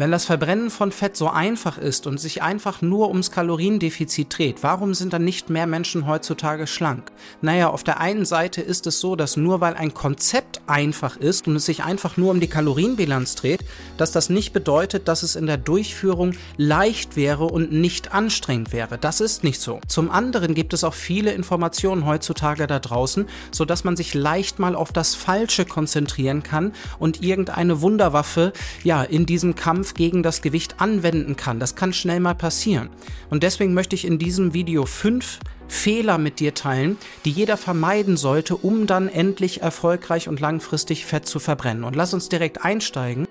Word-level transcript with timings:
Wenn 0.00 0.12
das 0.12 0.24
Verbrennen 0.24 0.70
von 0.70 0.92
Fett 0.92 1.14
so 1.14 1.28
einfach 1.28 1.76
ist 1.76 2.06
und 2.06 2.18
sich 2.18 2.40
einfach 2.40 2.80
nur 2.80 3.08
ums 3.08 3.32
Kaloriendefizit 3.32 4.38
dreht, 4.38 4.62
warum 4.62 4.94
sind 4.94 5.12
dann 5.12 5.26
nicht 5.26 5.50
mehr 5.50 5.66
Menschen 5.66 6.06
heutzutage 6.06 6.66
schlank? 6.66 7.12
Naja, 7.42 7.68
auf 7.68 7.84
der 7.84 8.00
einen 8.00 8.24
Seite 8.24 8.62
ist 8.62 8.86
es 8.86 8.98
so, 8.98 9.14
dass 9.14 9.36
nur 9.36 9.60
weil 9.60 9.74
ein 9.74 9.92
Konzept 9.92 10.62
einfach 10.66 11.18
ist 11.18 11.48
und 11.48 11.56
es 11.56 11.66
sich 11.66 11.84
einfach 11.84 12.16
nur 12.16 12.30
um 12.30 12.40
die 12.40 12.46
Kalorienbilanz 12.46 13.34
dreht, 13.34 13.60
dass 13.98 14.10
das 14.10 14.30
nicht 14.30 14.54
bedeutet, 14.54 15.06
dass 15.06 15.22
es 15.22 15.36
in 15.36 15.44
der 15.44 15.58
Durchführung 15.58 16.32
leicht 16.56 17.14
wäre 17.14 17.44
und 17.44 17.70
nicht 17.70 18.14
anstrengend 18.14 18.72
wäre. 18.72 18.96
Das 18.96 19.20
ist 19.20 19.44
nicht 19.44 19.60
so. 19.60 19.82
Zum 19.86 20.10
anderen 20.10 20.54
gibt 20.54 20.72
es 20.72 20.82
auch 20.82 20.94
viele 20.94 21.32
Informationen 21.32 22.06
heutzutage 22.06 22.66
da 22.66 22.78
draußen, 22.78 23.28
sodass 23.50 23.84
man 23.84 23.98
sich 23.98 24.14
leicht 24.14 24.60
mal 24.60 24.74
auf 24.74 24.94
das 24.94 25.14
Falsche 25.14 25.66
konzentrieren 25.66 26.42
kann 26.42 26.72
und 26.98 27.22
irgendeine 27.22 27.82
Wunderwaffe 27.82 28.54
ja 28.82 29.02
in 29.02 29.26
diesem 29.26 29.54
Kampf 29.54 29.89
gegen 29.94 30.22
das 30.22 30.42
Gewicht 30.42 30.80
anwenden 30.80 31.36
kann. 31.36 31.60
Das 31.60 31.74
kann 31.74 31.92
schnell 31.92 32.20
mal 32.20 32.34
passieren. 32.34 32.90
Und 33.28 33.42
deswegen 33.42 33.74
möchte 33.74 33.94
ich 33.94 34.04
in 34.04 34.18
diesem 34.18 34.54
Video 34.54 34.86
fünf 34.86 35.38
Fehler 35.68 36.18
mit 36.18 36.40
dir 36.40 36.54
teilen, 36.54 36.98
die 37.24 37.30
jeder 37.30 37.56
vermeiden 37.56 38.16
sollte, 38.16 38.56
um 38.56 38.86
dann 38.86 39.08
endlich 39.08 39.62
erfolgreich 39.62 40.28
und 40.28 40.40
langfristig 40.40 41.06
Fett 41.06 41.26
zu 41.26 41.38
verbrennen. 41.38 41.84
Und 41.84 41.96
lass 41.96 42.12
uns 42.12 42.28
direkt 42.28 42.64
einsteigen. 42.64 43.26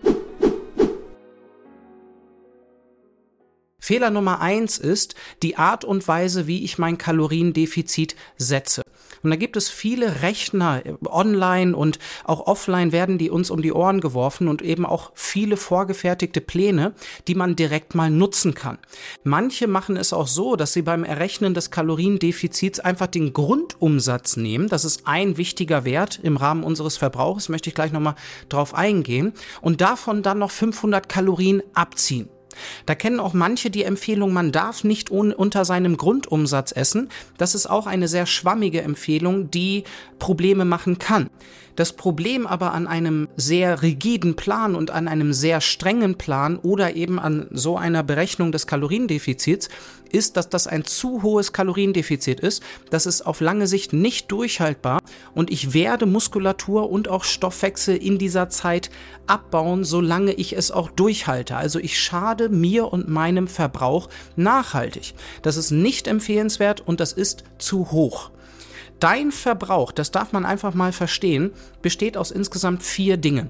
Fehler 3.80 4.12
Nummer 4.12 4.40
eins 4.40 4.78
ist 4.78 5.16
die 5.42 5.58
Art 5.58 5.84
und 5.84 6.08
Weise, 6.08 6.46
wie 6.46 6.64
ich 6.64 6.78
mein 6.78 7.00
Kaloriendefizit 7.00 8.16
setze. 8.38 8.84
Und 9.24 9.30
da 9.30 9.36
gibt 9.36 9.58
es 9.58 9.70
viele 9.70 10.22
Rechner 10.22 10.82
online 11.06 11.76
und 11.76 12.00
auch 12.24 12.48
offline 12.48 12.92
werden 12.92 13.18
die 13.18 13.30
uns 13.30 13.50
um 13.50 13.62
die 13.62 13.74
Ohren 13.74 14.02
geworfen 14.02 14.48
und 14.48 14.62
eben 14.62 14.86
auch 14.86 15.12
viele 15.14 15.58
vorgefertigte 15.58 16.42
Pläne, 16.42 16.94
die 17.28 17.36
man 17.36 17.56
direkt 17.56 17.96
mal 17.96 18.10
nutzen 18.10 18.54
kann. 18.54 18.78
Manche 19.24 19.68
machen 19.68 19.98
es 19.98 20.14
auch 20.14 20.28
so, 20.28 20.56
dass 20.56 20.74
sie 20.74 20.82
beim 20.82 21.04
Errechnen 21.04 21.54
des 21.54 21.72
Kaloriendefizits 21.72 22.80
einfach 22.80 23.08
den 23.08 23.34
Grundumsatz 23.34 24.38
nehmen. 24.38 24.68
Das 24.68 24.86
ist 24.86 25.06
ein 25.06 25.38
wichtiger 25.38 25.86
Wert 25.86 26.20
im 26.24 26.38
Rahmen 26.38 26.64
unseres 26.64 26.98
Verbrauchs, 26.98 27.50
möchte 27.50 27.70
ich 27.70 27.76
gleich 27.76 27.92
nochmal 27.92 28.16
drauf 28.48 28.74
eingehen. 28.74 29.34
Und 29.62 29.82
davon 29.82 30.24
dann 30.24 30.40
noch 30.40 30.52
500 30.52 31.10
Kalorien 31.10 31.62
abziehen. 31.74 32.30
Da 32.86 32.96
kennen 32.96 33.20
auch 33.20 33.34
manche 33.34 33.70
die 33.70 33.84
Empfehlung, 33.84 34.34
man 34.34 34.52
darf 34.52 34.84
nicht 34.84 35.10
unter 35.10 35.66
seinem 35.66 35.98
Grundumsatz 35.98 36.72
essen. 36.72 37.10
Das 37.38 37.56
ist 37.56 37.70
auch 37.70 37.88
eine 37.88 38.08
sehr 38.08 38.26
schwammige 38.26 38.82
Empfehlung, 38.82 39.52
die 39.52 39.84
Probleme 40.20 40.66
machen 40.66 41.00
kann. 41.00 41.30
Das 41.80 41.94
Problem 41.94 42.46
aber 42.46 42.74
an 42.74 42.88
einem 42.88 43.30
sehr 43.38 43.82
rigiden 43.82 44.36
Plan 44.36 44.76
und 44.76 44.92
an 44.92 45.08
einem 45.08 45.32
sehr 45.32 45.62
strengen 45.62 46.18
Plan 46.18 46.58
oder 46.58 46.98
eben 46.98 47.20
an 47.20 47.48
so 47.52 47.78
einer 47.78 48.04
Berechnung 48.04 48.52
des 48.52 48.68
Kaloriendefizits 48.68 49.70
ist, 50.12 50.36
dass 50.36 50.50
das 50.50 50.68
ein 50.68 50.84
zu 50.84 51.24
hohes 51.24 51.54
Kaloriendefizit 51.54 52.42
ist. 52.42 52.64
Das 52.90 53.06
ist 53.06 53.22
auf 53.22 53.40
lange 53.40 53.66
Sicht 53.66 53.94
nicht 53.94 54.30
durchhaltbar 54.30 55.00
und 55.34 55.52
ich 55.52 55.74
werde 55.74 56.06
Muskulatur 56.06 56.90
und 56.90 57.08
auch 57.08 57.24
Stoffwechsel 57.24 57.96
in 57.96 58.18
dieser 58.18 58.50
Zeit 58.50 58.90
abbauen, 59.28 59.86
solange 59.86 60.34
ich 60.34 60.54
es 60.54 60.72
auch 60.72 60.90
durchhalte. 60.92 61.56
Also 61.56 61.80
ich 61.80 61.98
schade 61.98 62.49
mir 62.50 62.92
und 62.92 63.08
meinem 63.08 63.48
Verbrauch 63.48 64.10
nachhaltig. 64.36 65.14
Das 65.42 65.58
ist 65.58 65.72
nicht 65.72 66.08
empfehlenswert 66.08 66.82
und 66.82 67.00
das 67.00 67.14
ist 67.14 67.44
zu 67.58 67.92
hoch. 67.92 68.32
Dein 69.00 69.32
Verbrauch, 69.32 69.92
das 69.92 70.12
darf 70.12 70.34
man 70.34 70.46
einfach 70.46 70.74
mal 70.74 70.92
verstehen, 70.92 71.52
besteht 71.82 72.18
aus 72.18 72.32
insgesamt 72.32 72.84
vier 72.84 73.16
Dingen. 73.18 73.50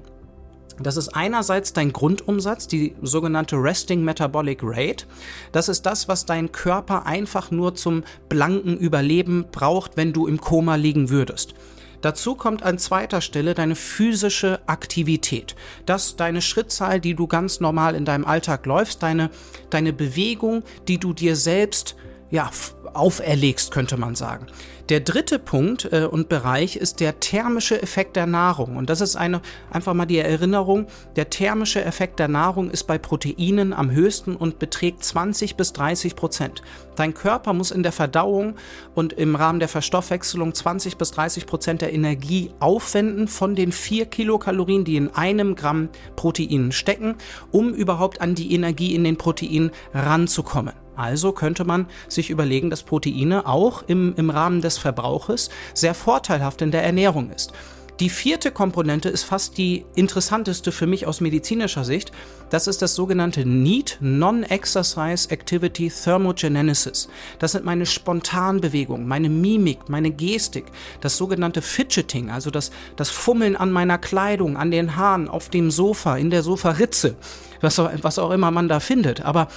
Das 0.82 0.96
ist 0.96 1.08
einerseits 1.10 1.72
dein 1.72 1.92
Grundumsatz, 1.92 2.66
die 2.66 2.94
sogenannte 3.02 3.56
Resting 3.56 4.02
Metabolic 4.02 4.60
Rate. 4.62 5.04
Das 5.52 5.68
ist 5.68 5.84
das, 5.84 6.08
was 6.08 6.24
dein 6.24 6.52
Körper 6.52 7.04
einfach 7.04 7.50
nur 7.50 7.74
zum 7.74 8.02
blanken 8.28 8.78
Überleben 8.78 9.46
braucht, 9.52 9.96
wenn 9.96 10.12
du 10.12 10.26
im 10.26 10.40
Koma 10.40 10.76
liegen 10.76 11.10
würdest. 11.10 11.54
Dazu 12.00 12.34
kommt 12.34 12.62
an 12.62 12.78
zweiter 12.78 13.20
Stelle 13.20 13.54
deine 13.54 13.74
physische 13.74 14.60
Aktivität. 14.66 15.54
Das 15.86 16.16
deine 16.16 16.42
Schrittzahl, 16.42 17.00
die 17.00 17.14
du 17.14 17.26
ganz 17.26 17.60
normal 17.60 17.94
in 17.94 18.04
deinem 18.04 18.24
Alltag 18.24 18.66
läufst, 18.66 19.02
deine, 19.02 19.30
deine 19.70 19.92
Bewegung, 19.92 20.62
die 20.88 20.98
du 20.98 21.12
dir 21.12 21.36
selbst 21.36 21.96
ja, 22.30 22.50
auferlegst, 22.94 23.72
könnte 23.72 23.96
man 23.96 24.14
sagen. 24.14 24.46
Der 24.90 24.98
dritte 24.98 25.38
Punkt 25.38 25.92
äh, 25.92 26.04
und 26.04 26.28
Bereich 26.28 26.74
ist 26.74 26.98
der 26.98 27.20
thermische 27.20 27.80
Effekt 27.80 28.16
der 28.16 28.26
Nahrung. 28.26 28.76
Und 28.76 28.90
das 28.90 29.00
ist 29.00 29.14
eine, 29.14 29.40
einfach 29.70 29.94
mal 29.94 30.04
die 30.04 30.18
Erinnerung, 30.18 30.88
der 31.14 31.30
thermische 31.30 31.84
Effekt 31.84 32.18
der 32.18 32.26
Nahrung 32.26 32.72
ist 32.72 32.88
bei 32.88 32.98
Proteinen 32.98 33.72
am 33.72 33.92
höchsten 33.92 34.34
und 34.34 34.58
beträgt 34.58 35.04
20 35.04 35.54
bis 35.54 35.72
30 35.74 36.16
Prozent. 36.16 36.62
Dein 36.96 37.14
Körper 37.14 37.52
muss 37.52 37.70
in 37.70 37.84
der 37.84 37.92
Verdauung 37.92 38.56
und 38.96 39.12
im 39.12 39.36
Rahmen 39.36 39.60
der 39.60 39.68
Verstoffwechselung 39.68 40.54
20 40.54 40.96
bis 40.96 41.12
30 41.12 41.46
Prozent 41.46 41.82
der 41.82 41.92
Energie 41.92 42.50
aufwenden 42.58 43.28
von 43.28 43.54
den 43.54 43.70
4 43.70 44.06
Kilokalorien, 44.06 44.84
die 44.84 44.96
in 44.96 45.14
einem 45.14 45.54
Gramm 45.54 45.88
Proteinen 46.16 46.72
stecken, 46.72 47.14
um 47.52 47.72
überhaupt 47.72 48.20
an 48.20 48.34
die 48.34 48.52
Energie 48.54 48.96
in 48.96 49.04
den 49.04 49.16
Proteinen 49.16 49.70
ranzukommen. 49.94 50.79
Also 51.00 51.32
könnte 51.32 51.64
man 51.64 51.86
sich 52.08 52.28
überlegen, 52.28 52.68
dass 52.68 52.82
Proteine 52.82 53.46
auch 53.46 53.82
im, 53.86 54.14
im 54.16 54.28
Rahmen 54.28 54.60
des 54.60 54.76
Verbrauches 54.76 55.48
sehr 55.72 55.94
vorteilhaft 55.94 56.60
in 56.60 56.70
der 56.70 56.84
Ernährung 56.84 57.30
ist. 57.30 57.52
Die 58.00 58.08
vierte 58.08 58.50
Komponente 58.50 59.10
ist 59.10 59.24
fast 59.24 59.58
die 59.58 59.84
interessanteste 59.94 60.72
für 60.72 60.86
mich 60.86 61.06
aus 61.06 61.20
medizinischer 61.20 61.84
Sicht. 61.84 62.12
Das 62.48 62.66
ist 62.66 62.80
das 62.80 62.94
sogenannte 62.94 63.44
NEAT, 63.44 63.98
Non-Exercise 64.00 65.30
Activity 65.30 65.90
Thermogenesis. 65.90 67.10
Das 67.38 67.52
sind 67.52 67.66
meine 67.66 67.84
Spontanbewegungen, 67.84 69.06
meine 69.06 69.28
Mimik, 69.28 69.90
meine 69.90 70.10
Gestik, 70.10 70.64
das 71.02 71.18
sogenannte 71.18 71.60
Fidgeting, 71.60 72.30
also 72.30 72.50
das, 72.50 72.70
das 72.96 73.10
Fummeln 73.10 73.54
an 73.54 73.70
meiner 73.70 73.98
Kleidung, 73.98 74.56
an 74.56 74.70
den 74.70 74.96
Haaren, 74.96 75.28
auf 75.28 75.50
dem 75.50 75.70
Sofa, 75.70 76.16
in 76.16 76.30
der 76.30 76.42
Sofaritze, 76.42 77.16
was 77.60 77.78
was 77.78 78.18
auch 78.18 78.30
immer 78.30 78.50
man 78.50 78.68
da 78.68 78.80
findet. 78.80 79.20
Aber 79.20 79.48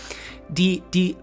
die, 0.49 0.83
die 0.93 1.15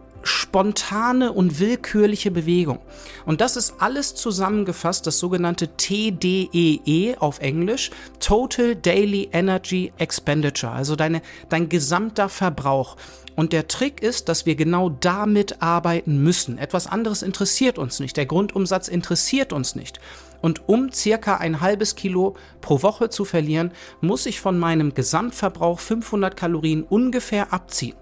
spontane 0.50 1.32
und 1.32 1.60
willkürliche 1.60 2.32
Bewegung. 2.32 2.80
Und 3.24 3.40
das 3.40 3.56
ist 3.56 3.74
alles 3.78 4.16
zusammengefasst, 4.16 5.06
das 5.06 5.20
sogenannte 5.20 5.68
TDEE 5.76 6.80
e 6.84 7.14
auf 7.18 7.38
Englisch, 7.38 7.92
Total 8.18 8.74
Daily 8.74 9.28
Energy 9.32 9.92
Expenditure, 9.98 10.72
also 10.72 10.96
deine, 10.96 11.22
dein 11.50 11.68
gesamter 11.68 12.28
Verbrauch. 12.28 12.96
Und 13.36 13.52
der 13.52 13.68
Trick 13.68 14.02
ist, 14.02 14.28
dass 14.28 14.44
wir 14.44 14.56
genau 14.56 14.88
damit 14.88 15.62
arbeiten 15.62 16.20
müssen. 16.20 16.58
Etwas 16.58 16.88
anderes 16.88 17.22
interessiert 17.22 17.78
uns 17.78 18.00
nicht. 18.00 18.16
Der 18.16 18.26
Grundumsatz 18.26 18.88
interessiert 18.88 19.52
uns 19.52 19.76
nicht. 19.76 20.00
Und 20.40 20.68
um 20.68 20.92
circa 20.92 21.36
ein 21.36 21.60
halbes 21.60 21.96
Kilo 21.96 22.36
pro 22.60 22.82
Woche 22.82 23.10
zu 23.10 23.24
verlieren, 23.24 23.72
muss 24.00 24.26
ich 24.26 24.40
von 24.40 24.58
meinem 24.58 24.94
Gesamtverbrauch 24.94 25.80
500 25.80 26.36
Kalorien 26.36 26.82
ungefähr 26.82 27.52
abziehen. 27.52 27.96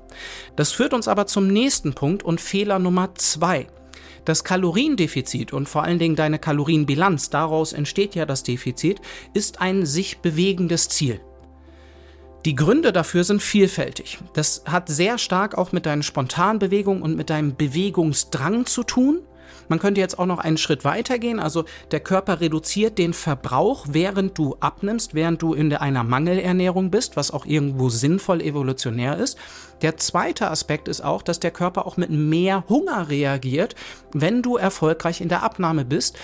Das 0.56 0.72
führt 0.72 0.94
uns 0.94 1.09
aber 1.09 1.27
zum 1.27 1.48
nächsten 1.48 1.94
Punkt 1.94 2.22
und 2.22 2.41
Fehler 2.41 2.78
Nummer 2.78 3.15
zwei. 3.15 3.66
Das 4.25 4.44
Kaloriendefizit 4.44 5.53
und 5.53 5.69
vor 5.69 5.84
allen 5.84 5.98
Dingen 5.98 6.16
deine 6.16 6.38
Kalorienbilanz, 6.38 7.31
daraus 7.31 7.72
entsteht 7.72 8.15
ja 8.15 8.27
das 8.27 8.43
Defizit, 8.43 9.00
ist 9.32 9.60
ein 9.60 9.87
sich 9.87 10.19
bewegendes 10.19 10.88
Ziel. 10.88 11.21
Die 12.44 12.54
Gründe 12.54 12.93
dafür 12.93 13.25
sind 13.25 13.43
vielfältig. 13.43 14.19
Das 14.32 14.62
hat 14.65 14.88
sehr 14.88 15.19
stark 15.19 15.56
auch 15.59 15.72
mit 15.72 15.87
deinen 15.87 16.03
Spontanbewegungen 16.03 17.03
und 17.03 17.16
mit 17.16 17.31
deinem 17.31 17.56
Bewegungsdrang 17.56 18.66
zu 18.66 18.84
tun. 18.84 19.21
Man 19.69 19.78
könnte 19.78 20.00
jetzt 20.00 20.19
auch 20.19 20.26
noch 20.26 20.38
einen 20.38 20.56
Schritt 20.56 20.84
weiter 20.84 21.19
gehen. 21.19 21.41
Also 21.41 21.64
der 21.91 22.00
Körper 22.00 22.41
reduziert 22.41 22.98
den 22.98 23.12
Verbrauch, 23.12 23.86
während 23.91 24.38
du 24.38 24.56
abnimmst, 24.60 25.14
während 25.14 25.42
du 25.42 25.54
in 25.54 25.72
einer 25.75 26.04
Mangelernährung 26.04 26.91
bist, 26.91 27.16
was 27.16 27.31
auch 27.31 27.47
irgendwo 27.47 27.88
sinnvoll 27.88 28.41
evolutionär 28.41 29.19
ist. 29.19 29.38
Der 29.82 29.97
zweite 29.97 30.50
Aspekt 30.50 30.89
ist 30.89 31.03
auch, 31.03 31.22
dass 31.22 31.41
der 31.41 31.50
Körper 31.50 31.86
auch 31.86 31.97
mit 31.97 32.10
mehr 32.10 32.65
Hunger 32.68 33.09
reagiert, 33.09 33.74
wenn 34.12 34.42
du 34.42 34.56
erfolgreich 34.56 35.21
in 35.21 35.28
der 35.28 35.42
Abnahme 35.42 35.84
bist, 35.84 36.16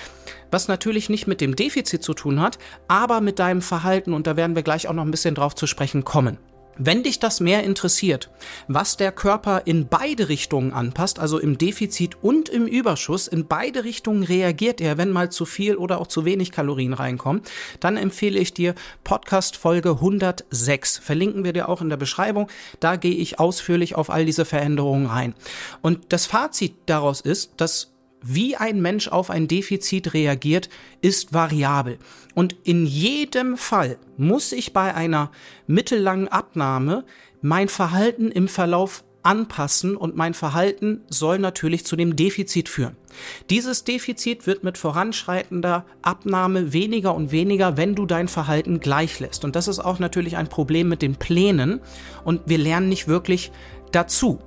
was 0.50 0.68
natürlich 0.68 1.08
nicht 1.08 1.26
mit 1.26 1.40
dem 1.40 1.54
Defizit 1.54 2.02
zu 2.02 2.14
tun 2.14 2.40
hat, 2.40 2.58
aber 2.88 3.20
mit 3.20 3.38
deinem 3.38 3.62
Verhalten 3.62 4.12
und 4.12 4.26
da 4.26 4.36
werden 4.36 4.56
wir 4.56 4.62
gleich 4.62 4.88
auch 4.88 4.92
noch 4.92 5.04
ein 5.04 5.10
bisschen 5.10 5.34
drauf 5.34 5.54
zu 5.54 5.66
sprechen 5.66 6.04
kommen. 6.04 6.38
Wenn 6.76 7.02
dich 7.02 7.20
das 7.20 7.40
mehr 7.40 7.62
interessiert, 7.62 8.30
was 8.68 8.96
der 8.96 9.12
Körper 9.12 9.62
in 9.64 9.86
beide 9.88 10.28
Richtungen 10.28 10.72
anpasst, 10.72 11.18
also 11.18 11.38
im 11.38 11.56
Defizit 11.56 12.22
und 12.22 12.48
im 12.48 12.66
Überschuss, 12.66 13.28
in 13.28 13.46
beide 13.46 13.84
Richtungen 13.84 14.24
reagiert 14.24 14.80
er, 14.80 14.98
wenn 14.98 15.10
mal 15.10 15.30
zu 15.30 15.44
viel 15.46 15.76
oder 15.76 16.00
auch 16.00 16.08
zu 16.08 16.24
wenig 16.24 16.50
Kalorien 16.50 16.92
reinkommen, 16.92 17.42
dann 17.80 17.96
empfehle 17.96 18.38
ich 18.38 18.52
dir 18.52 18.74
Podcast 19.04 19.56
Folge 19.56 19.90
106. 19.90 20.98
Verlinken 20.98 21.44
wir 21.44 21.52
dir 21.52 21.68
auch 21.68 21.80
in 21.80 21.88
der 21.88 21.96
Beschreibung. 21.96 22.48
Da 22.80 22.96
gehe 22.96 23.14
ich 23.14 23.38
ausführlich 23.38 23.94
auf 23.94 24.10
all 24.10 24.24
diese 24.24 24.44
Veränderungen 24.44 25.06
rein. 25.06 25.34
Und 25.80 26.12
das 26.12 26.26
Fazit 26.26 26.74
daraus 26.86 27.20
ist, 27.20 27.52
dass 27.56 27.93
wie 28.24 28.56
ein 28.56 28.80
Mensch 28.80 29.08
auf 29.08 29.30
ein 29.30 29.48
Defizit 29.48 30.14
reagiert, 30.14 30.68
ist 31.00 31.32
variabel. 31.32 31.98
Und 32.34 32.56
in 32.64 32.86
jedem 32.86 33.56
Fall 33.56 33.98
muss 34.16 34.52
ich 34.52 34.72
bei 34.72 34.94
einer 34.94 35.30
mittellangen 35.66 36.28
Abnahme 36.28 37.04
mein 37.42 37.68
Verhalten 37.68 38.30
im 38.30 38.48
Verlauf 38.48 39.04
anpassen 39.24 39.96
und 39.96 40.16
mein 40.16 40.34
Verhalten 40.34 41.00
soll 41.08 41.38
natürlich 41.38 41.84
zu 41.86 41.96
dem 41.96 42.14
Defizit 42.14 42.68
führen. 42.68 42.96
Dieses 43.48 43.84
Defizit 43.84 44.46
wird 44.46 44.64
mit 44.64 44.76
voranschreitender 44.76 45.86
Abnahme 46.02 46.72
weniger 46.72 47.14
und 47.14 47.32
weniger, 47.32 47.76
wenn 47.76 47.94
du 47.94 48.06
dein 48.06 48.28
Verhalten 48.28 48.80
gleich 48.80 49.20
lässt. 49.20 49.44
Und 49.44 49.56
das 49.56 49.66
ist 49.66 49.78
auch 49.78 49.98
natürlich 49.98 50.36
ein 50.36 50.48
Problem 50.48 50.88
mit 50.88 51.00
den 51.00 51.16
Plänen 51.16 51.80
und 52.24 52.42
wir 52.46 52.58
lernen 52.58 52.88
nicht 52.88 53.08
wirklich 53.08 53.50
dazu. 53.94 54.40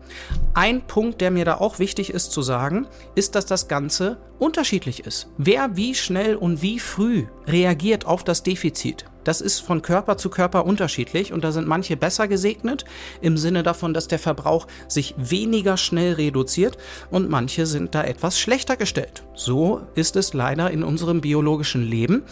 Ein 0.53 0.81
Punkt, 0.87 1.21
der 1.21 1.31
mir 1.31 1.45
da 1.45 1.55
auch 1.55 1.79
wichtig 1.79 2.09
ist 2.09 2.31
zu 2.31 2.41
sagen, 2.41 2.87
ist, 3.15 3.35
dass 3.35 3.45
das 3.45 3.67
Ganze 3.67 4.17
unterschiedlich 4.39 5.05
ist. 5.05 5.27
Wer 5.37 5.75
wie 5.75 5.95
schnell 5.95 6.35
und 6.35 6.61
wie 6.61 6.79
früh 6.79 7.25
reagiert 7.47 8.05
auf 8.05 8.23
das 8.23 8.43
Defizit, 8.43 9.05
das 9.23 9.41
ist 9.41 9.59
von 9.59 9.81
Körper 9.81 10.15
zu 10.15 10.29
Körper 10.29 10.65
unterschiedlich 10.65 11.33
und 11.33 11.43
da 11.43 11.51
sind 11.51 11.67
manche 11.67 11.97
besser 11.97 12.29
gesegnet 12.29 12.85
im 13.19 13.37
Sinne 13.37 13.61
davon, 13.61 13.93
dass 13.93 14.07
der 14.07 14.19
Verbrauch 14.19 14.67
sich 14.87 15.15
weniger 15.17 15.75
schnell 15.75 16.13
reduziert 16.13 16.77
und 17.11 17.29
manche 17.29 17.65
sind 17.65 17.93
da 17.93 18.05
etwas 18.05 18.39
schlechter 18.39 18.77
gestellt. 18.77 19.23
So 19.35 19.81
ist 19.95 20.15
es 20.15 20.33
leider 20.33 20.71
in 20.71 20.81
unserem 20.81 21.19
biologischen 21.19 21.83
Leben. 21.83 22.23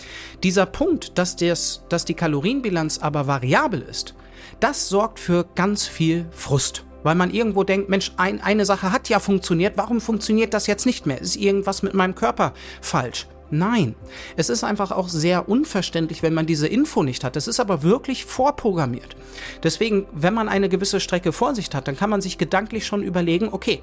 Dieser 0.42 0.66
Punkt, 0.66 1.18
dass, 1.18 1.36
des, 1.36 1.84
dass 1.90 2.06
die 2.06 2.14
Kalorienbilanz 2.14 3.00
aber 3.00 3.28
variabel 3.28 3.82
ist, 3.82 4.16
das 4.62 4.88
sorgt 4.88 5.20
für 5.20 5.46
ganz 5.54 5.86
viel 5.86 6.26
Frust 6.32 6.86
weil 7.06 7.16
man 7.16 7.30
irgendwo 7.30 7.64
denkt, 7.64 7.88
Mensch, 7.88 8.12
ein, 8.18 8.42
eine 8.42 8.66
Sache 8.66 8.92
hat 8.92 9.10
ja 9.10 9.20
funktioniert, 9.20 9.78
warum 9.78 10.02
funktioniert 10.02 10.56
das 10.56 10.66
jetzt 10.66 10.88
nicht 10.88 11.06
mehr? 11.06 11.22
Ist 11.22 11.36
irgendwas 11.36 11.84
mit 11.84 11.94
meinem 11.94 12.16
Körper 12.16 12.54
falsch? 12.82 13.28
Nein, 13.52 13.96
es 14.38 14.50
ist 14.50 14.64
einfach 14.64 14.92
auch 14.92 15.08
sehr 15.08 15.48
unverständlich, 15.48 16.24
wenn 16.24 16.34
man 16.34 16.48
diese 16.48 16.68
Info 16.68 17.04
nicht 17.04 17.24
hat. 17.24 17.36
Das 17.36 17.48
ist 17.48 17.60
aber 17.60 17.84
wirklich 17.84 18.26
vorprogrammiert. 18.26 19.16
Deswegen, 19.62 20.08
wenn 20.12 20.34
man 20.34 20.50
eine 20.50 20.68
gewisse 20.68 21.00
Strecke 21.00 21.32
vor 21.32 21.54
sich 21.54 21.70
hat, 21.74 21.88
dann 21.88 21.96
kann 21.96 22.10
man 22.10 22.22
sich 22.22 22.40
gedanklich 22.40 22.88
schon 22.88 23.04
überlegen, 23.04 23.50
okay, 23.52 23.82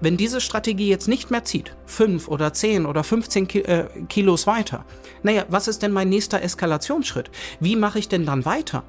wenn 0.00 0.16
diese 0.18 0.40
Strategie 0.40 0.88
jetzt 0.88 1.08
nicht 1.08 1.30
mehr 1.30 1.44
zieht, 1.44 1.74
fünf 1.86 2.28
oder 2.28 2.52
zehn 2.52 2.84
oder 2.84 3.02
15 3.02 3.48
Ki 3.48 3.60
äh, 3.60 3.86
Kilos 4.08 4.46
weiter, 4.46 4.84
naja, 5.22 5.46
was 5.48 5.68
ist 5.68 5.82
denn 5.82 5.92
mein 5.92 6.10
nächster 6.10 6.42
Eskalationsschritt? 6.42 7.30
Wie 7.60 7.76
mache 7.76 7.98
ich 7.98 8.08
denn 8.08 8.26
dann 8.26 8.44
weiter? 8.44 8.84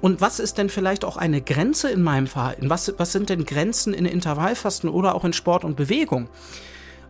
Und 0.00 0.20
was 0.20 0.38
ist 0.38 0.58
denn 0.58 0.68
vielleicht 0.68 1.04
auch 1.04 1.16
eine 1.16 1.40
Grenze 1.40 1.90
in 1.90 2.02
meinem 2.02 2.26
Verhalten? 2.26 2.70
Was, 2.70 2.94
was 2.98 3.12
sind 3.12 3.28
denn 3.28 3.44
Grenzen 3.44 3.92
in 3.92 4.06
Intervallfasten 4.06 4.88
oder 4.88 5.14
auch 5.14 5.24
in 5.24 5.32
Sport 5.32 5.64
und 5.64 5.76
Bewegung? 5.76 6.28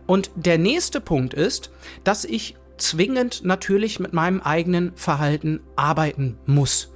Und 0.07 0.31
der 0.35 0.57
nächste 0.57 1.01
Punkt 1.01 1.33
ist, 1.33 1.71
dass 2.03 2.25
ich 2.25 2.55
zwingend 2.77 3.43
natürlich 3.43 3.99
mit 3.99 4.13
meinem 4.13 4.41
eigenen 4.41 4.91
Verhalten 4.95 5.61
arbeiten 5.75 6.37
muss. 6.45 6.91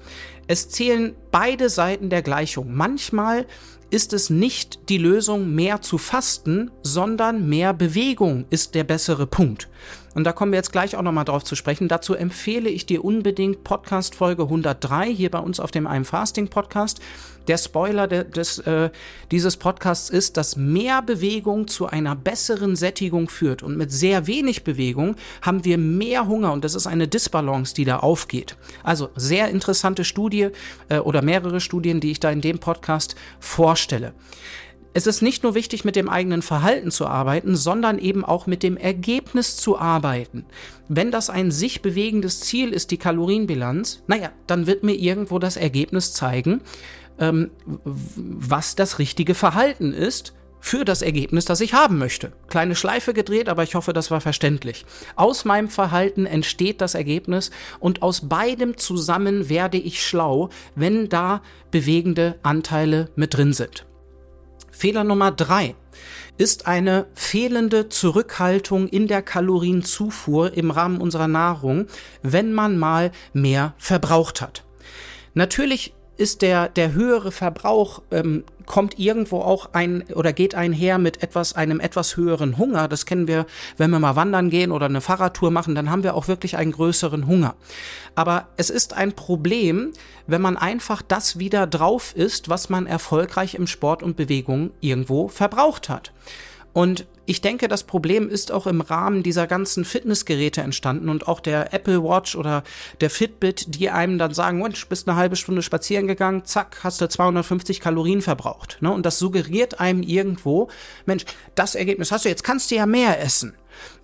Es 0.47 0.69
zählen 0.69 1.15
beide 1.31 1.69
Seiten 1.69 2.09
der 2.09 2.21
Gleichung. 2.21 2.73
Manchmal 2.73 3.45
ist 3.91 4.13
es 4.13 4.29
nicht 4.29 4.89
die 4.89 4.97
Lösung, 4.97 5.53
mehr 5.53 5.81
zu 5.81 5.97
fasten, 5.97 6.71
sondern 6.83 7.47
mehr 7.49 7.73
Bewegung 7.73 8.45
ist 8.49 8.75
der 8.75 8.83
bessere 8.83 9.25
Punkt. 9.25 9.67
Und 10.15 10.23
da 10.23 10.31
kommen 10.31 10.51
wir 10.51 10.57
jetzt 10.57 10.71
gleich 10.71 10.95
auch 10.95 11.01
nochmal 11.01 11.25
drauf 11.25 11.43
zu 11.43 11.55
sprechen. 11.55 11.87
Dazu 11.87 12.13
empfehle 12.13 12.69
ich 12.69 12.85
dir 12.85 13.03
unbedingt 13.03 13.63
Podcast 13.63 14.15
Folge 14.15 14.43
103 14.43 15.13
hier 15.13 15.31
bei 15.31 15.39
uns 15.39 15.59
auf 15.59 15.71
dem 15.71 15.87
I'm 15.87 16.05
Fasting 16.05 16.47
Podcast. 16.47 16.99
Der 17.47 17.57
Spoiler 17.57 18.07
des, 18.07 18.59
äh, 18.59 18.91
dieses 19.31 19.57
Podcasts 19.57 20.09
ist, 20.09 20.37
dass 20.37 20.55
mehr 20.55 21.01
Bewegung 21.01 21.67
zu 21.67 21.87
einer 21.87 22.15
besseren 22.15 22.75
Sättigung 22.75 23.27
führt. 23.27 23.63
Und 23.63 23.75
mit 23.75 23.91
sehr 23.91 24.27
wenig 24.27 24.63
Bewegung 24.63 25.15
haben 25.41 25.65
wir 25.65 25.77
mehr 25.77 26.27
Hunger 26.27 26.53
und 26.53 26.63
das 26.63 26.75
ist 26.75 26.85
eine 26.85 27.07
Disbalance, 27.07 27.73
die 27.73 27.85
da 27.85 27.97
aufgeht. 27.97 28.55
Also 28.83 29.09
sehr 29.15 29.49
interessante 29.49 30.03
Studie 30.03 30.49
äh, 30.89 30.99
oder 30.99 31.21
mehrere 31.23 31.59
Studien, 31.59 31.99
die 31.99 32.11
ich 32.11 32.19
da 32.19 32.29
in 32.29 32.41
dem 32.41 32.59
Podcast 32.59 33.15
vorstelle. 33.39 34.13
Es 34.93 35.05
ist 35.05 35.21
nicht 35.21 35.43
nur 35.43 35.53
wichtig, 35.53 35.85
mit 35.85 35.95
dem 35.95 36.09
eigenen 36.09 36.41
Verhalten 36.41 36.89
zu 36.89 37.05
arbeiten, 37.05 37.55
sondern 37.55 37.99
eben 37.99 38.25
auch 38.25 38.47
mit 38.47 38.63
dem 38.63 38.75
Ergebnis 38.75 39.55
zu 39.57 39.77
arbeiten. 39.77 40.45
Wenn 40.87 41.11
das 41.11 41.29
ein 41.29 41.51
sich 41.51 41.81
bewegendes 41.81 42.39
Ziel 42.41 42.73
ist, 42.73 42.89
die 42.91 42.97
Kalorienbilanz, 42.97 44.03
naja, 44.07 44.31
dann 44.47 44.65
wird 44.65 44.83
mir 44.83 44.95
irgendwo 44.95 45.37
das 45.37 45.57
Ergebnis 45.57 46.13
zeigen, 46.13 46.61
ähm, 47.19 47.51
was 47.85 48.75
das 48.75 48.97
richtige 48.97 49.35
Verhalten 49.35 49.93
ist 49.93 50.33
für 50.59 50.85
das 50.85 51.01
Ergebnis, 51.01 51.45
das 51.45 51.61
ich 51.61 51.73
haben 51.73 51.97
möchte. 51.97 52.33
Kleine 52.47 52.75
Schleife 52.75 53.13
gedreht, 53.13 53.47
aber 53.47 53.63
ich 53.63 53.75
hoffe, 53.75 53.93
das 53.93 54.11
war 54.11 54.21
verständlich. 54.21 54.85
Aus 55.15 55.45
meinem 55.45 55.69
Verhalten 55.69 56.25
entsteht 56.25 56.81
das 56.81 56.95
Ergebnis 56.95 57.51
und 57.79 58.01
aus 58.01 58.27
beidem 58.27 58.75
zusammen 58.77 59.49
werde 59.49 59.77
ich 59.77 60.05
schlau, 60.05 60.49
wenn 60.75 61.09
da 61.09 61.41
bewegende 61.71 62.39
Anteile 62.43 63.09
mit 63.15 63.35
drin 63.35 63.53
sind. 63.53 63.85
Fehler 64.79 65.03
Nummer 65.03 65.31
drei 65.31 65.75
ist 66.37 66.65
eine 66.65 67.07
fehlende 67.13 67.89
Zurückhaltung 67.89 68.87
in 68.87 69.09
der 69.09 69.21
Kalorienzufuhr 69.21 70.53
im 70.53 70.71
Rahmen 70.71 71.01
unserer 71.01 71.27
Nahrung, 71.27 71.87
wenn 72.21 72.53
man 72.53 72.77
mal 72.77 73.11
mehr 73.33 73.73
verbraucht 73.77 74.39
hat. 74.39 74.63
Natürlich 75.33 75.93
ist 76.19 76.41
der, 76.41 76.67
der 76.67 76.93
höhere 76.93 77.31
Verbrauch, 77.31 78.01
ähm, 78.11 78.43
kommt 78.65 78.99
irgendwo 78.99 79.39
auch 79.39 79.69
ein 79.71 80.03
oder 80.13 80.33
geht 80.33 80.53
einher 80.53 80.97
mit 80.97 81.23
etwas, 81.23 81.53
einem 81.55 81.79
etwas 81.79 82.17
höheren 82.17 82.57
Hunger. 82.57 82.87
Das 82.89 83.05
kennen 83.05 83.27
wir, 83.27 83.45
wenn 83.77 83.89
wir 83.89 83.99
mal 83.99 84.17
wandern 84.17 84.49
gehen 84.49 84.71
oder 84.71 84.87
eine 84.87 85.01
Fahrradtour 85.01 85.49
machen, 85.49 85.75
dann 85.75 85.89
haben 85.89 86.03
wir 86.03 86.15
auch 86.15 86.27
wirklich 86.27 86.57
einen 86.57 86.73
größeren 86.73 87.25
Hunger. 87.25 87.55
Aber 88.15 88.47
es 88.57 88.69
ist 88.69 88.93
ein 88.93 89.13
Problem, 89.13 89.91
wenn 90.27 90.41
man 90.41 90.57
einfach 90.57 91.01
das 91.01 91.39
wieder 91.39 91.65
drauf 91.65 92.13
ist, 92.15 92.49
was 92.49 92.69
man 92.69 92.85
erfolgreich 92.85 93.55
im 93.55 93.65
Sport 93.65 94.03
und 94.03 94.17
Bewegung 94.17 94.71
irgendwo 94.81 95.29
verbraucht 95.29 95.87
hat. 95.87 96.11
Und 96.73 97.07
ich 97.29 97.41
denke, 97.41 97.67
das 97.67 97.83
Problem 97.83 98.27
ist 98.27 98.51
auch 98.51 98.65
im 98.65 98.81
Rahmen 98.81 99.21
dieser 99.21 99.45
ganzen 99.45 99.85
Fitnessgeräte 99.85 100.61
entstanden 100.61 101.09
und 101.09 101.27
auch 101.27 101.39
der 101.39 101.75
Apple 101.75 102.03
Watch 102.03 102.35
oder 102.35 102.63
der 103.01 103.11
Fitbit, 103.11 103.75
die 103.75 103.91
einem 103.91 104.17
dann 104.17 104.33
sagen, 104.33 104.57
Mensch, 104.57 104.87
bist 104.87 105.07
eine 105.07 105.15
halbe 105.15 105.35
Stunde 105.35 105.61
spazieren 105.61 106.07
gegangen, 106.07 106.43
zack, 106.45 106.79
hast 106.83 107.01
du 107.01 107.07
250 107.07 107.81
Kalorien 107.81 108.23
verbraucht. 108.23 108.79
Ne? 108.81 108.91
Und 108.91 109.05
das 109.05 109.19
suggeriert 109.19 109.79
einem 109.79 110.01
irgendwo, 110.01 110.69
Mensch, 111.05 111.25
das 111.53 111.75
Ergebnis 111.75 112.11
hast 112.11 112.25
du, 112.25 112.29
jetzt 112.29 112.43
kannst 112.43 112.71
du 112.71 112.75
ja 112.75 112.87
mehr 112.87 113.21
essen. 113.21 113.53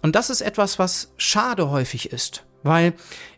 Und 0.03 0.15
das 0.15 0.29
ist 0.29 0.41
etwas, 0.41 0.77
was 0.77 1.11
schade 1.17 1.71
häufig 1.71 2.11
ist. 2.11 2.43
Weil 2.65 2.93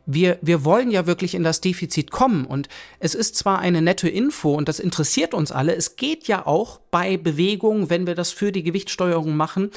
wir, 0.06 0.39
wir 0.41 0.63
wollen 0.63 0.89
ja 0.89 1.06
wirklich 1.06 1.35
in 1.35 1.44
das 1.44 1.59
Defizit 1.62 2.12
kommen 2.12 2.45
und 2.45 2.69
es 3.00 3.13
ist 3.13 3.35
zwar 3.35 3.59
eine 3.59 3.81
nette 3.81 4.07
Info 4.07 4.56
und 4.56 4.69
das 4.69 4.79
interessiert 4.79 5.33
uns 5.33 5.51
alle, 5.51 5.75
es 5.75 5.97
geht 5.97 6.27
ja 6.27 6.47
auch 6.47 6.79
bei 6.91 7.18
Bewegung, 7.18 7.89
wenn 7.89 8.07
wir 8.07 8.16
das 8.16 8.31
für 8.31 8.54
die 8.54 8.63
Gewichtssteuerung 8.63 9.35
machen, 9.35 9.69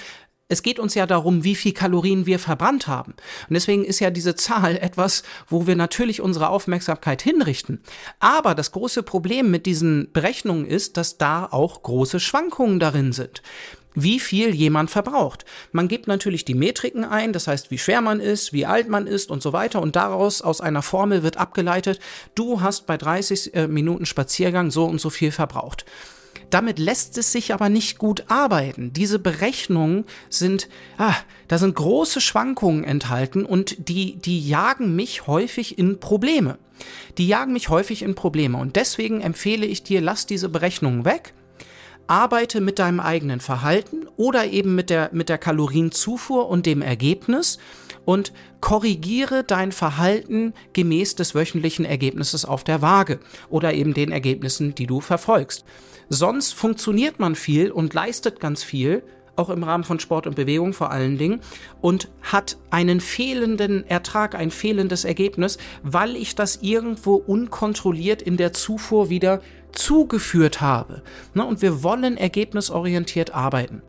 es 0.51 0.63
geht 0.63 0.81
uns 0.81 0.95
ja 0.95 1.07
darum, 1.07 1.45
wie 1.45 1.55
viel 1.55 1.73
Kalorien 1.73 2.27
wir 2.27 2.41
verbrannt 2.41 2.89
haben. 2.89 3.13
Und 3.13 3.55
deswegen 3.55 3.85
ist 3.85 4.01
ja 4.01 4.11
diese 4.11 4.35
Zahl 4.35 4.77
etwas, 4.81 5.23
wo 5.49 5.67
wir 5.67 5.77
natürlich 5.77 6.21
unsere 6.21 6.49
Aufmerksamkeit 6.49 7.23
hinrichten. 7.23 7.81
Aber 8.19 8.55
das 8.55 8.73
große 8.73 9.03
Problem 9.03 9.51
mit 9.51 9.65
diesen 9.65 10.13
Berechnungen 10.13 10.67
ist, 10.67 10.97
dass 10.97 11.19
da 11.19 11.47
auch 11.47 11.83
große 11.83 12.21
Schwankungen 12.21 12.81
darin 12.81 13.13
sind 13.13 13.43
wie 13.95 14.21
viel 14.21 14.55
jemand 14.55 14.91
verbraucht. 14.91 15.45
Man 15.73 15.89
gibt 15.89 16.07
natürlich 16.07 16.45
die 16.45 16.55
Metriken 16.55 17.05
ein, 17.05 17.33
das 17.33 17.47
heißt, 17.47 17.71
wie 17.71 17.79
schwer 17.79 18.01
man 18.01 18.21
ist, 18.21 18.53
wie 18.53 18.67
alt 18.67 18.89
man 18.89 19.07
ist 19.07 19.31
und 19.31 19.43
so 19.43 19.53
weiter. 19.53 19.83
Und 19.83 19.97
daraus 19.97 20.43
aus 20.43 20.61
einer 20.61 20.83
Formel 20.83 21.23
wird 21.23 21.37
abgeleitet, 21.37 22.01
du 22.35 22.61
hast 22.61 22.87
bei 22.87 22.97
30 22.97 23.55
äh, 23.55 23.69
Minuten 23.69 24.07
Spaziergang 24.07 24.71
so 24.71 24.85
und 24.85 25.01
so 25.01 25.11
viel 25.11 25.33
verbraucht. 25.33 25.85
Damit 26.51 26.79
lässt 26.81 27.17
es 27.17 27.31
sich 27.33 27.55
aber 27.55 27.69
nicht 27.69 27.99
gut 27.99 28.25
arbeiten. 28.29 28.93
Diese 28.93 29.19
Berechnungen 29.21 30.05
sind, 30.29 30.69
ah, 30.99 31.15
da 31.47 31.59
sind 31.59 31.77
große 31.77 32.21
Schwankungen 32.21 32.83
enthalten 32.83 33.45
und 33.45 33.89
die, 33.89 34.17
die 34.17 34.47
jagen 34.47 34.97
mich 34.97 35.27
häufig 35.29 35.79
in 35.79 36.01
Probleme. 36.01 36.59
Die 37.19 37.29
jagen 37.29 37.53
mich 37.53 37.69
häufig 37.69 38.03
in 38.03 38.15
Probleme 38.15 38.59
und 38.59 38.75
deswegen 38.75 39.21
empfehle 39.21 39.67
ich 39.67 39.83
dir, 39.83 40.01
lass 40.01 40.27
diese 40.27 40.49
Berechnungen 40.49 41.05
weg 41.05 41.35
arbeite 42.11 42.61
mit 42.61 42.81
deinem 42.81 42.99
eigenen 42.99 43.39
Verhalten 43.39 44.09
oder 44.17 44.47
eben 44.49 44.75
mit 44.75 44.91
der, 44.91 45.11
mit 45.13 45.29
der 45.29 45.39
Kalorienzufuhr 45.39 46.49
und 46.49 46.67
dem 46.67 46.83
Ergebnis 46.83 47.59
und 48.05 48.33
korrigiere 48.61 49.45
dein 49.45 49.71
Verhalten 49.71 50.53
gemäß 50.73 51.15
des 51.15 51.37
wöchentlichen 51.37 51.85
Ergebnisses 51.85 52.45
auf 52.45 52.65
der 52.65 52.83
Waage 52.83 53.21
oder 53.49 53.75
eben 53.75 53.95
den 53.95 54.11
Ergebnissen, 54.11 54.75
die 54.75 54.89
du 54.89 55.01
verfolgst. 55.01 55.65
Sonst 56.09 56.53
funktioniert 56.53 57.21
man 57.21 57.37
viel 57.37 57.71
und 57.71 57.95
leistet 57.95 58.41
ganz 58.41 58.65
viel, 58.65 59.05
auch 59.37 59.49
im 59.49 59.63
Rahmen 59.63 59.85
von 59.85 60.01
Sport 60.01 60.27
und 60.27 60.35
Bewegung 60.35 60.73
vor 60.73 60.91
allen 60.91 61.17
Dingen, 61.17 61.41
und 61.81 62.11
hat 62.23 62.59
einen 62.71 63.01
fehlenden 63.01 63.87
Ertrag, 63.87 64.35
ein 64.35 64.51
fehlendes 64.51 65.05
Ergebnis, 65.05 65.59
weil 65.85 66.17
ich 66.17 66.35
das 66.35 66.59
irgendwo 66.61 67.15
unkontrolliert 67.15 68.21
in 68.21 68.37
der 68.37 68.53
Zufuhr 68.53 69.11
wieder 69.11 69.41
zugeführt 69.73 70.61
habe. 70.61 71.03
Ne, 71.35 71.45
und 71.45 71.63
wir 71.63 71.83
wollen 71.83 72.17
ergebnisorientiert 72.17 73.35
arbeiten. 73.35 73.83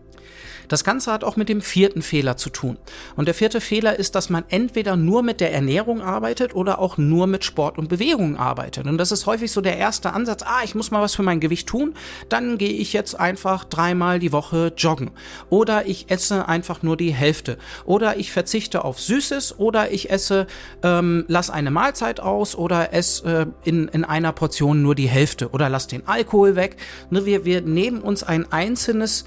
Das 0.71 0.85
Ganze 0.85 1.11
hat 1.11 1.25
auch 1.25 1.35
mit 1.35 1.49
dem 1.49 1.59
vierten 1.59 2.01
Fehler 2.01 2.37
zu 2.37 2.49
tun. 2.49 2.77
Und 3.17 3.25
der 3.25 3.33
vierte 3.33 3.59
Fehler 3.59 3.99
ist, 3.99 4.15
dass 4.15 4.29
man 4.29 4.45
entweder 4.47 4.95
nur 4.95 5.21
mit 5.21 5.41
der 5.41 5.51
Ernährung 5.51 6.01
arbeitet 6.01 6.55
oder 6.55 6.79
auch 6.79 6.97
nur 6.97 7.27
mit 7.27 7.43
Sport 7.43 7.77
und 7.77 7.89
Bewegung 7.89 8.37
arbeitet. 8.37 8.87
Und 8.87 8.97
das 8.97 9.11
ist 9.11 9.25
häufig 9.25 9.51
so 9.51 9.59
der 9.59 9.75
erste 9.75 10.13
Ansatz, 10.13 10.43
ah, 10.43 10.61
ich 10.63 10.73
muss 10.73 10.89
mal 10.89 11.01
was 11.01 11.13
für 11.13 11.23
mein 11.23 11.41
Gewicht 11.41 11.67
tun, 11.67 11.93
dann 12.29 12.57
gehe 12.57 12.71
ich 12.71 12.93
jetzt 12.93 13.19
einfach 13.19 13.65
dreimal 13.65 14.19
die 14.19 14.31
Woche 14.31 14.71
joggen. 14.77 15.11
Oder 15.49 15.87
ich 15.87 16.09
esse 16.09 16.47
einfach 16.47 16.83
nur 16.83 16.95
die 16.95 17.11
Hälfte. 17.11 17.57
Oder 17.83 18.15
ich 18.15 18.31
verzichte 18.31 18.85
auf 18.85 18.97
Süßes 18.97 19.59
oder 19.59 19.91
ich 19.91 20.09
esse, 20.09 20.47
ähm, 20.83 21.25
lass 21.27 21.49
eine 21.49 21.71
Mahlzeit 21.71 22.21
aus 22.21 22.55
oder 22.55 22.93
esse 22.93 23.49
äh, 23.65 23.69
in, 23.69 23.89
in 23.89 24.05
einer 24.05 24.31
Portion 24.31 24.81
nur 24.81 24.95
die 24.95 25.09
Hälfte 25.09 25.49
oder 25.49 25.67
lass 25.67 25.87
den 25.87 26.07
Alkohol 26.07 26.55
weg. 26.55 26.77
Ne, 27.09 27.25
wir, 27.25 27.43
wir 27.43 27.59
nehmen 27.59 27.99
uns 27.99 28.23
ein 28.23 28.49
einzelnes 28.53 29.25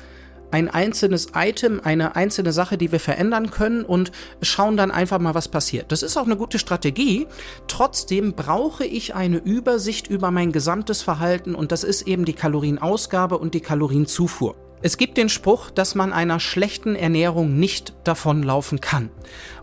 ein 0.50 0.68
einzelnes 0.68 1.28
Item, 1.34 1.80
eine 1.82 2.16
einzelne 2.16 2.52
Sache, 2.52 2.78
die 2.78 2.92
wir 2.92 3.00
verändern 3.00 3.50
können 3.50 3.84
und 3.84 4.12
schauen 4.42 4.76
dann 4.76 4.90
einfach 4.90 5.18
mal, 5.18 5.34
was 5.34 5.48
passiert. 5.48 5.90
Das 5.92 6.02
ist 6.02 6.16
auch 6.16 6.26
eine 6.26 6.36
gute 6.36 6.58
Strategie. 6.58 7.26
Trotzdem 7.66 8.34
brauche 8.34 8.84
ich 8.84 9.14
eine 9.14 9.38
Übersicht 9.38 10.06
über 10.06 10.30
mein 10.30 10.52
gesamtes 10.52 11.02
Verhalten 11.02 11.54
und 11.54 11.72
das 11.72 11.84
ist 11.84 12.02
eben 12.02 12.24
die 12.24 12.34
Kalorienausgabe 12.34 13.38
und 13.38 13.54
die 13.54 13.60
Kalorienzufuhr. 13.60 14.54
Es 14.82 14.98
gibt 14.98 15.16
den 15.16 15.30
Spruch, 15.30 15.70
dass 15.70 15.94
man 15.94 16.12
einer 16.12 16.40
schlechten 16.40 16.94
Ernährung 16.94 17.58
nicht 17.58 17.94
davonlaufen 18.04 18.82
kann. 18.82 19.08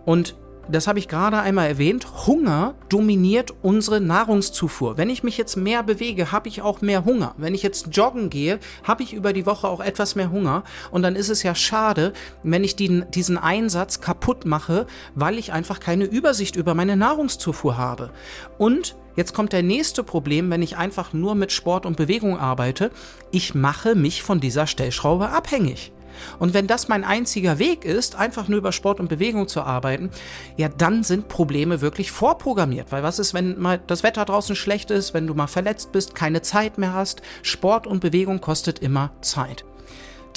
Und 0.03 0.35
das 0.71 0.87
habe 0.87 0.99
ich 0.99 1.07
gerade 1.07 1.39
einmal 1.39 1.67
erwähnt, 1.67 2.07
Hunger 2.27 2.75
dominiert 2.89 3.53
unsere 3.61 4.01
Nahrungszufuhr. 4.01 4.97
Wenn 4.97 5.09
ich 5.09 5.23
mich 5.23 5.37
jetzt 5.37 5.55
mehr 5.55 5.83
bewege, 5.83 6.31
habe 6.31 6.47
ich 6.49 6.61
auch 6.61 6.81
mehr 6.81 7.05
Hunger. 7.05 7.35
Wenn 7.37 7.53
ich 7.53 7.63
jetzt 7.63 7.95
joggen 7.95 8.29
gehe, 8.29 8.59
habe 8.83 9.03
ich 9.03 9.13
über 9.13 9.33
die 9.33 9.45
Woche 9.45 9.67
auch 9.67 9.79
etwas 9.79 10.15
mehr 10.15 10.31
Hunger. 10.31 10.63
Und 10.91 11.03
dann 11.03 11.15
ist 11.15 11.29
es 11.29 11.43
ja 11.43 11.55
schade, 11.55 12.13
wenn 12.43 12.63
ich 12.63 12.75
den, 12.75 13.05
diesen 13.11 13.37
Einsatz 13.37 14.01
kaputt 14.01 14.45
mache, 14.45 14.87
weil 15.15 15.37
ich 15.37 15.53
einfach 15.53 15.79
keine 15.79 16.05
Übersicht 16.05 16.55
über 16.55 16.73
meine 16.73 16.97
Nahrungszufuhr 16.97 17.77
habe. 17.77 18.11
Und 18.57 18.95
Jetzt 19.17 19.33
kommt 19.33 19.51
der 19.51 19.61
nächste 19.61 20.05
Problem, 20.05 20.49
wenn 20.49 20.61
ich 20.61 20.77
einfach 20.77 21.11
nur 21.11 21.35
mit 21.35 21.51
Sport 21.51 21.85
und 21.85 21.97
Bewegung 21.97 22.37
arbeite. 22.37 22.91
Ich 23.29 23.53
mache 23.53 23.93
mich 23.93 24.23
von 24.23 24.39
dieser 24.39 24.67
Stellschraube 24.67 25.29
abhängig. 25.31 25.91
Und 26.39 26.53
wenn 26.53 26.67
das 26.67 26.87
mein 26.87 27.03
einziger 27.03 27.59
Weg 27.59 27.85
ist, 27.85 28.15
einfach 28.15 28.47
nur 28.47 28.59
über 28.59 28.71
Sport 28.71 28.99
und 28.99 29.09
Bewegung 29.09 29.47
zu 29.47 29.61
arbeiten, 29.61 30.09
ja, 30.57 30.69
dann 30.69 31.03
sind 31.03 31.27
Probleme 31.27 31.81
wirklich 31.81 32.11
vorprogrammiert. 32.11 32.91
Weil 32.91 33.03
was 33.03 33.19
ist, 33.19 33.33
wenn 33.33 33.59
mal 33.59 33.79
das 33.87 34.03
Wetter 34.03 34.25
draußen 34.25 34.55
schlecht 34.55 34.91
ist, 34.91 35.13
wenn 35.13 35.27
du 35.27 35.33
mal 35.33 35.47
verletzt 35.47 35.91
bist, 35.91 36.15
keine 36.15 36.41
Zeit 36.41 36.77
mehr 36.77 36.93
hast? 36.93 37.21
Sport 37.41 37.87
und 37.87 37.99
Bewegung 37.99 38.41
kostet 38.41 38.79
immer 38.79 39.11
Zeit. 39.21 39.65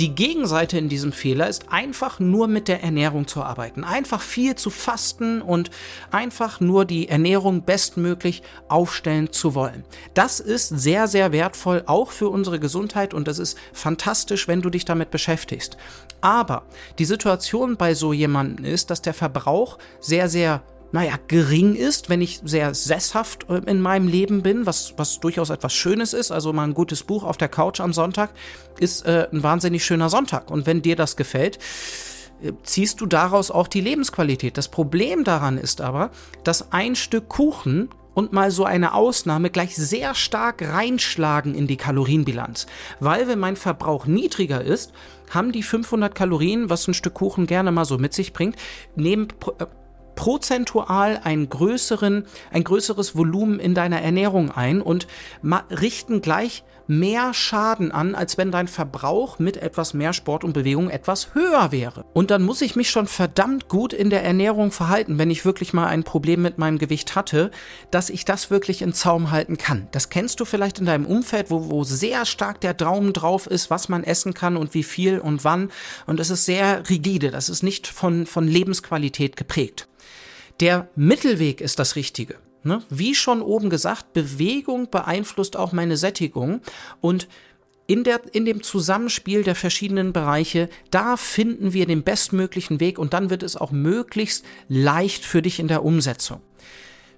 Die 0.01 0.13
Gegenseite 0.13 0.77
in 0.77 0.89
diesem 0.89 1.13
Fehler 1.13 1.49
ist 1.49 1.71
einfach 1.71 2.19
nur 2.19 2.49
mit 2.49 2.67
der 2.67 2.83
Ernährung 2.83 3.29
zu 3.29 3.45
arbeiten. 3.45 3.85
Einfach 3.85 4.21
viel 4.21 4.57
zu 4.57 4.71
fasten 4.71 5.41
und 5.41 5.71
einfach 6.11 6.59
nur 6.59 6.85
die 6.85 7.09
Ernährung 7.09 7.63
bestmöglich 7.63 8.43
aufstellen 8.69 9.33
zu 9.33 9.55
wollen. 9.55 9.85
Das 10.13 10.41
ist 10.41 10.69
sehr, 10.69 11.07
sehr 11.07 11.31
wertvoll, 11.31 11.85
auch 11.87 12.11
für 12.11 12.29
unsere 12.29 12.59
Gesundheit 12.59 13.15
und 13.15 13.29
das 13.29 13.39
ist 13.39 13.57
fantastisch, 13.73 14.49
wenn 14.49 14.63
du 14.63 14.71
dich 14.71 14.85
damit 14.85 15.13
beschäftigst. 15.13 15.77
Aber 16.21 16.65
die 16.99 17.05
Situation 17.05 17.77
bei 17.77 17.95
so 17.95 18.13
jemandem 18.13 18.65
ist, 18.65 18.91
dass 18.91 19.01
der 19.01 19.15
Verbrauch 19.15 19.79
sehr, 20.01 20.29
sehr 20.29 20.63
naja, 20.95 21.19
gering 21.27 21.75
ist, 21.75 22.09
wenn 22.09 22.23
ich 22.23 22.41
sehr 22.45 22.73
sesshaft 22.73 23.51
äh, 23.51 23.57
in 23.69 23.81
meinem 23.81 24.07
Leben 24.07 24.43
bin, 24.45 24.65
was, 24.65 24.95
was 24.97 25.19
durchaus 25.19 25.51
etwas 25.51 25.75
Schönes 25.75 26.13
ist. 26.13 26.31
Also 26.31 26.53
mal 26.53 26.63
ein 26.63 26.73
gutes 26.73 27.03
Buch 27.03 27.25
auf 27.25 27.37
der 27.37 27.49
Couch 27.49 27.81
am 27.81 27.93
Sonntag 27.93 28.31
ist 28.79 29.05
äh, 29.05 29.27
ein 29.33 29.43
wahnsinnig 29.43 29.85
schöner 29.85 30.09
Sonntag. 30.09 30.53
Und 30.53 30.67
wenn 30.67 30.83
dir 30.83 30.95
das 30.95 31.17
gefällt, 31.17 31.59
äh, 32.45 32.53
ziehst 32.63 33.01
du 33.01 33.07
daraus 33.07 33.51
auch 33.51 33.67
die 33.67 33.81
Lebensqualität. 33.81 34.57
Das 34.57 34.69
Problem 34.69 35.25
daran 35.25 35.59
ist 35.59 35.81
aber, 35.81 36.13
dass 36.45 36.71
ein 36.71 36.95
Stück 36.95 37.29
Kuchen 37.29 37.89
und 38.15 38.33
mal 38.33 38.53
so 38.53 38.65
eine 38.65 38.95
Ausnahme 38.95 39.51
gleich 39.51 39.75
sehr 39.75 40.15
stark 40.15 40.63
reinschlagen 40.63 41.57
in 41.57 41.67
die 41.67 41.77
Kalorienbilanz. 41.77 42.69
Weil 43.01 43.27
wenn 43.27 43.41
mein 43.41 43.57
Verbrauch 43.57 44.07
niedriger 44.07 44.63
ist, 44.63 44.93
haben 45.29 45.51
die 45.51 45.65
500 45.65 46.15
Kalorien, 46.15 46.71
was 46.71 46.87
ein 46.87 46.95
Stück 46.95 47.15
Kuchen 47.15 47.49
gerne 47.49 47.73
mal 47.73 47.85
so 47.85 47.99
mit 47.99 48.15
sich 48.15 48.33
bringt, 48.33 48.55
nehmen 48.95 49.27
äh, 49.59 49.67
prozentual 50.15 51.21
einen 51.23 51.49
größeren, 51.49 52.27
ein 52.53 52.65
größeres 52.65 53.17
Volumen 53.17 53.59
in 53.59 53.75
deiner 53.75 54.01
Ernährung 54.01 54.51
ein 54.51 54.81
und 54.81 55.07
richten 55.71 56.21
gleich 56.21 56.65
mehr 56.87 57.33
Schaden 57.33 57.93
an, 57.93 58.15
als 58.15 58.37
wenn 58.37 58.51
dein 58.51 58.69
Verbrauch 58.69 59.39
mit 59.39 59.57
etwas 59.57 59.95
mehr 59.95 60.13
Sport 60.13 60.45
und 60.45 60.53
Bewegung 60.53 60.91
etwas 60.91 61.35
höher 61.35 61.73
wäre. 61.73 62.05
Und 62.13 62.31
dann 62.31 62.43
muss 62.43 62.61
ich 62.61 62.77
mich 62.77 62.91
schon 62.91 63.07
verdammt 63.07 63.69
gut 63.69 63.93
in 63.93 64.11
der 64.11 64.25
Ernährung 64.25 64.71
verhalten, 64.71 65.19
wenn 65.19 65.31
ich 65.31 65.45
wirklich 65.45 65.73
mal 65.73 65.87
ein 65.87 66.05
Problem 66.05 66.43
mit 66.43 66.59
meinem 66.59 66.79
Gewicht 66.79 67.15
hatte, 67.15 67.51
dass 67.91 68.11
ich 68.11 68.25
das 68.25 68.51
wirklich 68.51 68.83
in 68.83 68.93
Zaum 68.93 69.31
halten 69.31 69.59
kann. 69.59 69.89
Das 69.93 70.11
kennst 70.11 70.41
du 70.41 70.45
vielleicht 70.45 70.79
in 70.79 70.87
deinem 70.87 71.07
Umfeld, 71.07 71.51
wo, 71.51 71.71
wo 71.71 71.85
sehr 71.85 72.27
stark 72.27 72.61
der 72.61 72.75
Daumen 72.75 73.13
drauf 73.13 73.47
ist, 73.47 73.71
was 73.71 73.89
man 73.89 74.05
essen 74.05 74.35
kann 74.35 74.57
und 74.57 74.75
wie 74.75 74.83
viel 74.83 75.19
und 75.19 75.45
wann. 75.45 75.71
Und 76.07 76.21
es 76.21 76.31
ist 76.31 76.45
sehr 76.45 76.89
rigide, 76.89 77.31
das 77.31 77.49
ist 77.49 77.63
nicht 77.63 77.87
von, 77.87 78.27
von 78.27 78.47
Lebensqualität 78.47 79.37
geprägt. 79.37 79.89
Der 80.61 80.89
Mittelweg 80.95 81.61
ist 81.61 81.79
das 81.79 81.97
Richtige. 81.97 82.37
Ne? 82.63 82.83
Wie 82.89 83.15
schon 83.15 83.43
oben 83.43 83.71
gesagt, 83.71 84.13
Bewegung 84.13 84.91
beeinflusst 84.91 85.57
auch 85.57 85.73
meine 85.73 85.97
Sättigung 85.97 86.61
und 87.01 87.29
in, 87.87 88.05
der, 88.05 88.23
in 88.33 88.47
dem 88.47 88.63
Zusammenspiel 88.63 89.43
der 89.43 89.55
verschiedenen 89.55 90.15
Bereiche, 90.15 90.71
da 90.91 91.19
finden 91.19 91.75
wir 91.75 91.87
den 91.87 92.03
bestmöglichen 92.03 92.81
Weg 92.81 92.99
und 92.99 93.13
dann 93.13 93.29
wird 93.29 93.43
es 93.43 93.57
auch 93.57 93.73
möglichst 93.73 94.45
leicht 94.69 95.25
für 95.25 95.43
dich 95.43 95.59
in 95.59 95.69
der 95.69 95.85
Umsetzung. 95.85 96.41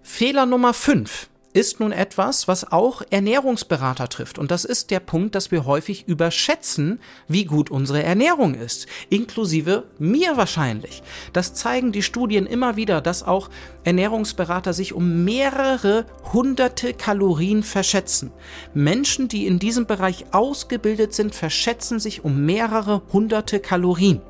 Fehler 0.03 0.47
Nummer 0.47 0.75
5 0.75 1.29
ist 1.57 1.81
nun 1.81 1.91
etwas, 1.91 2.49
was 2.49 2.71
auch 2.71 3.01
Ernährungsberater 3.09 4.11
trifft. 4.11 4.39
Und 4.39 4.51
das 4.51 4.67
ist 4.67 4.91
der 4.91 5.01
Punkt, 5.01 5.35
dass 5.35 5.51
wir 5.51 5.65
häufig 5.65 6.07
überschätzen, 6.07 7.01
wie 7.29 7.47
gut 7.47 7.71
unsere 7.71 8.03
Ernährung 8.03 8.55
ist. 8.55 8.87
Inklusive 9.09 9.85
mir 9.99 10.37
wahrscheinlich. 10.37 11.03
Das 11.33 11.55
zeigen 11.55 11.93
die 11.93 12.03
Studien 12.03 12.45
immer 12.45 12.77
wieder, 12.77 13.01
dass 13.01 13.23
auch 13.23 13.49
Ernährungsberater 13.85 14.75
sich 14.75 14.93
um 14.93 15.25
mehrere 15.25 16.05
hunderte 16.31 16.93
Kalorien 16.93 17.63
verschätzen. 17.63 18.33
Menschen, 18.75 19.29
die 19.29 19.47
in 19.47 19.59
diesem 19.59 19.87
Bereich 19.87 20.27
ausgebildet 20.33 21.15
sind, 21.15 21.35
verschätzen 21.35 21.99
sich 22.01 22.23
um 22.23 22.45
mehrere 22.45 23.01
hunderte 23.15 23.61
Kalorien. 23.61 24.21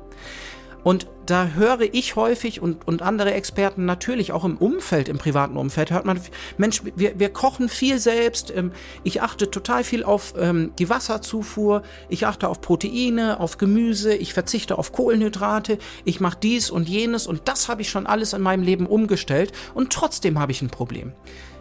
Und 0.87 1.07
da 1.25 1.47
höre 1.47 1.93
ich 1.93 2.15
häufig 2.15 2.61
und, 2.61 2.87
und 2.87 3.01
andere 3.01 3.33
Experten 3.33 3.83
natürlich 3.83 4.31
auch 4.31 4.45
im 4.45 4.55
Umfeld, 4.55 5.09
im 5.09 5.17
privaten 5.17 5.57
Umfeld, 5.57 5.91
hört 5.91 6.05
man, 6.05 6.17
Mensch, 6.57 6.81
wir, 6.95 7.19
wir 7.19 7.27
kochen 7.27 7.67
viel 7.67 7.99
selbst. 7.99 8.53
Ähm, 8.55 8.71
ich 9.03 9.21
achte 9.21 9.51
total 9.51 9.83
viel 9.83 10.05
auf 10.05 10.35
ähm, 10.39 10.71
die 10.79 10.89
Wasserzufuhr. 10.89 11.83
Ich 12.07 12.25
achte 12.25 12.47
auf 12.47 12.61
Proteine, 12.61 13.41
auf 13.41 13.57
Gemüse. 13.57 14.15
Ich 14.15 14.33
verzichte 14.33 14.77
auf 14.77 14.93
Kohlenhydrate. 14.93 15.77
Ich 16.05 16.21
mache 16.21 16.37
dies 16.41 16.69
und 16.69 16.87
jenes. 16.87 17.27
Und 17.27 17.49
das 17.49 17.67
habe 17.67 17.81
ich 17.81 17.89
schon 17.89 18.07
alles 18.07 18.31
in 18.31 18.41
meinem 18.41 18.63
Leben 18.63 18.87
umgestellt. 18.87 19.51
Und 19.73 19.91
trotzdem 19.91 20.39
habe 20.39 20.53
ich 20.53 20.61
ein 20.61 20.69
Problem. 20.69 21.11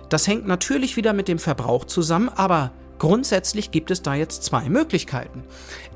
Das 0.09 0.29
hängt 0.29 0.47
natürlich 0.47 0.97
wieder 0.97 1.13
mit 1.13 1.27
dem 1.27 1.41
Verbrauch 1.41 1.87
zusammen, 1.87 2.29
aber 2.29 2.71
Grundsätzlich 2.99 3.71
gibt 3.71 3.91
es 3.91 4.03
da 4.03 4.15
jetzt 4.15 4.45
zwei 4.45 4.69
Möglichkeiten. 4.69 5.45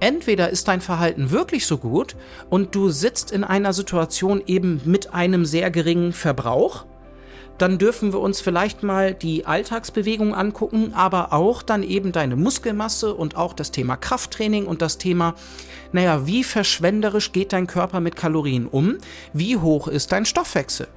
Entweder 0.01 0.51
ist 0.51 0.69
dein 0.69 0.81
Verhalten 0.81 1.31
wirklich 1.31 1.67
so 1.67 1.79
gut 1.79 2.17
und 2.51 2.75
du 2.75 2.91
sitzt 2.91 3.33
in 3.33 3.45
einer 3.45 3.73
Situation 3.73 4.43
eben 4.47 4.81
mit 4.85 5.15
einem 5.15 5.45
sehr 5.45 5.71
geringen 5.71 6.13
Verbrauch, 6.13 6.85
dann 7.61 7.77
dürfen 7.77 8.15
wir 8.15 8.21
uns 8.21 8.41
vielleicht 8.41 8.83
mal 8.83 9.13
die 9.13 9.45
Alltagsbewegung 9.45 10.35
angucken, 10.35 10.93
aber 10.95 11.35
auch 11.35 11.63
dann 11.63 11.83
eben 11.83 12.11
deine 12.11 12.35
Muskelmasse 12.35 13.15
und 13.15 13.37
auch 13.37 13.53
das 13.53 13.71
Thema 13.71 13.97
Krafttraining 13.97 14.67
und 14.67 14.81
das 14.81 14.97
Thema, 14.97 15.35
naja, 15.93 16.27
wie 16.27 16.43
verschwenderisch 16.43 17.33
geht 17.33 17.53
dein 17.53 17.67
Körper 17.67 18.01
mit 18.01 18.17
Kalorien 18.17 18.67
um? 18.67 18.97
Wie 19.35 19.59
hoch 19.59 19.89
ist 19.89 20.11
dein 20.13 20.25
Stoffwechsel? 20.25 20.89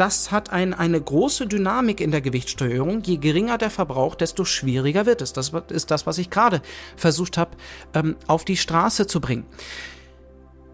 Das 0.00 0.32
hat 0.32 0.50
ein, 0.50 0.72
eine 0.72 0.98
große 0.98 1.46
Dynamik 1.46 2.00
in 2.00 2.10
der 2.10 2.22
Gewichtssteuerung. 2.22 3.02
Je 3.02 3.18
geringer 3.18 3.58
der 3.58 3.68
Verbrauch, 3.68 4.14
desto 4.14 4.46
schwieriger 4.46 5.04
wird 5.04 5.20
es. 5.20 5.34
Das 5.34 5.52
ist 5.68 5.90
das, 5.90 6.06
was 6.06 6.16
ich 6.16 6.30
gerade 6.30 6.62
versucht 6.96 7.36
habe, 7.36 7.50
ähm, 7.92 8.16
auf 8.26 8.46
die 8.46 8.56
Straße 8.56 9.06
zu 9.06 9.20
bringen 9.20 9.44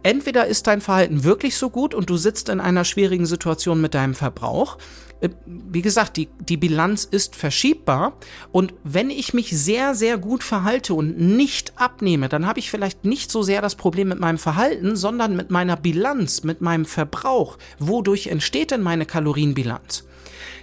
entweder 0.03 0.47
ist 0.47 0.67
dein 0.67 0.81
Verhalten 0.81 1.25
wirklich 1.25 1.57
so 1.57 1.71
gut 1.71 1.95
und 1.95 2.11
du 2.11 2.17
sitzt 2.17 2.49
in 2.49 2.61
einer 2.61 2.85
schwierigen 2.85 3.27
Situation 3.27 3.81
mit 3.81 3.95
deinem 3.95 4.15
Verbrauch. 4.15 4.79
Äh, 5.21 5.31
wie 5.47 5.83
gesagt, 5.83 6.17
die, 6.17 6.29
die 6.41 6.57
Bilanz 6.57 7.05
ist 7.05 7.37
verschiebbar 7.37 8.17
und 8.53 8.75
wenn 8.85 9.11
ich 9.11 9.35
mich 9.35 9.51
sehr, 9.57 9.95
sehr 9.95 10.19
gut 10.19 10.45
verhalte 10.45 10.95
und 10.95 11.19
nicht 11.19 11.73
abnehme, 11.77 12.29
dann 12.29 12.47
habe 12.47 12.59
ich 12.59 12.71
vielleicht 12.71 13.05
nicht 13.05 13.31
so 13.31 13.43
sehr 13.43 13.63
das 13.63 13.75
Problem 13.75 14.09
mit 14.09 14.21
meinem 14.21 14.39
Verhalten, 14.39 14.97
sondern 14.97 15.37
mit 15.37 15.51
meiner 15.51 15.77
Bilanz, 15.77 16.43
mit 16.43 16.61
meinem 16.61 16.85
Verbrauch. 16.85 17.59
Wodurch 17.79 18.27
entsteht 18.27 18.71
denn 18.71 18.83
meine 18.83 19.07
Kalorienbilanz? 19.07 20.05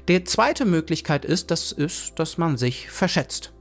Die 0.08 0.24
zweite 0.26 0.66
Möglichkeit 0.66 1.24
ist, 1.24 1.50
das 1.50 1.72
ist, 1.72 2.14
dass 2.18 2.38
man 2.38 2.58
sich 2.58 2.90
verschätzt. 2.90 3.54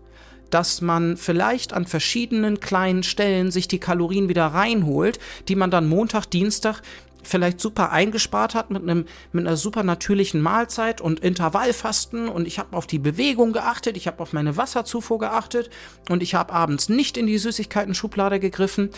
Dass 0.52 0.80
man 0.80 1.16
vielleicht 1.16 1.72
an 1.72 1.86
verschiedenen 1.86 2.60
kleinen 2.60 3.02
Stellen 3.02 3.50
sich 3.50 3.68
die 3.68 3.80
Kalorien 3.80 4.28
wieder 4.28 4.46
reinholt, 4.46 5.18
die 5.48 5.56
man 5.56 5.70
dann 5.70 5.88
Montag, 5.88 6.26
Dienstag 6.26 6.82
vielleicht 7.22 7.60
super 7.60 7.92
eingespart 7.92 8.54
hat 8.54 8.70
mit 8.70 8.82
einem 8.82 9.06
mit 9.32 9.46
einer 9.46 9.56
super 9.56 9.82
natürlichen 9.82 10.40
Mahlzeit 10.42 11.00
und 11.00 11.20
Intervallfasten. 11.20 12.28
Und 12.28 12.46
ich 12.46 12.58
habe 12.58 12.76
auf 12.76 12.86
die 12.86 12.98
Bewegung 12.98 13.52
geachtet, 13.52 13.96
ich 13.96 14.06
habe 14.06 14.20
auf 14.20 14.32
meine 14.32 14.56
Wasserzufuhr 14.56 15.18
geachtet 15.18 15.70
und 16.08 16.22
ich 16.22 16.34
habe 16.34 16.52
abends 16.52 16.88
nicht 16.88 17.16
in 17.16 17.26
die 17.26 17.38
Süßigkeiten-Schublade 17.38 18.40
gegriffen 18.40 18.90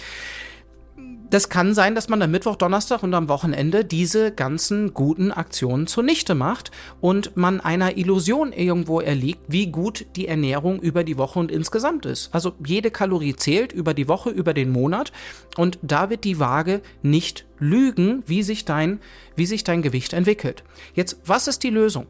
das 1.34 1.48
kann 1.48 1.74
sein, 1.74 1.96
dass 1.96 2.08
man 2.08 2.22
am 2.22 2.30
Mittwoch, 2.30 2.54
Donnerstag 2.54 3.02
und 3.02 3.12
am 3.12 3.28
Wochenende 3.28 3.84
diese 3.84 4.30
ganzen 4.30 4.94
guten 4.94 5.32
Aktionen 5.32 5.88
zunichte 5.88 6.36
macht 6.36 6.70
und 7.00 7.36
man 7.36 7.60
einer 7.60 7.96
Illusion 7.96 8.52
irgendwo 8.52 9.00
erliegt, 9.00 9.40
wie 9.48 9.66
gut 9.66 10.06
die 10.14 10.28
Ernährung 10.28 10.78
über 10.78 11.02
die 11.02 11.18
Woche 11.18 11.40
und 11.40 11.50
insgesamt 11.50 12.06
ist. 12.06 12.32
Also 12.32 12.52
jede 12.64 12.92
Kalorie 12.92 13.34
zählt 13.34 13.72
über 13.72 13.94
die 13.94 14.06
Woche, 14.06 14.30
über 14.30 14.54
den 14.54 14.70
Monat 14.70 15.10
und 15.56 15.80
da 15.82 16.08
wird 16.08 16.22
die 16.22 16.38
Waage 16.38 16.82
nicht 17.02 17.46
lügen, 17.58 18.22
wie 18.26 18.44
sich 18.44 18.64
dein, 18.64 19.00
wie 19.34 19.46
sich 19.46 19.64
dein 19.64 19.82
Gewicht 19.82 20.12
entwickelt. 20.12 20.62
Jetzt, 20.94 21.18
was 21.26 21.48
ist 21.48 21.64
die 21.64 21.70
Lösung? 21.70 22.06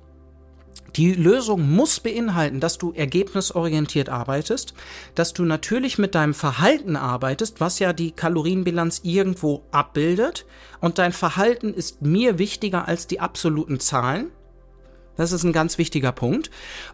Die 0.96 1.12
Lösung 1.12 1.74
muss 1.74 1.98
beinhalten, 1.98 2.60
dass 2.60 2.78
du 2.78 2.92
ergebnisorientiert 2.92 4.08
arbeitest, 4.08 4.74
dass 5.14 5.32
du 5.32 5.44
natürlich 5.44 5.98
mit 5.98 6.14
deinem 6.14 6.34
Verhalten 6.34 6.94
arbeitest, 6.94 7.60
was 7.60 7.80
ja 7.80 7.92
die 7.92 8.12
Kalorienbilanz 8.12 9.00
irgendwo 9.02 9.62
abbildet. 9.72 10.46
Und 10.80 10.98
dein 10.98 11.12
Verhalten 11.12 11.74
ist 11.74 12.02
mir 12.02 12.38
wichtiger 12.38 12.86
als 12.86 13.08
die 13.08 13.18
absoluten 13.18 13.80
Zahlen. 13.80 14.30
Das 15.16 15.32
ist 15.32 15.44
ein 15.44 15.52
ganz 15.52 15.78
wichtiger 15.78 16.12
Punkt. 16.12 16.50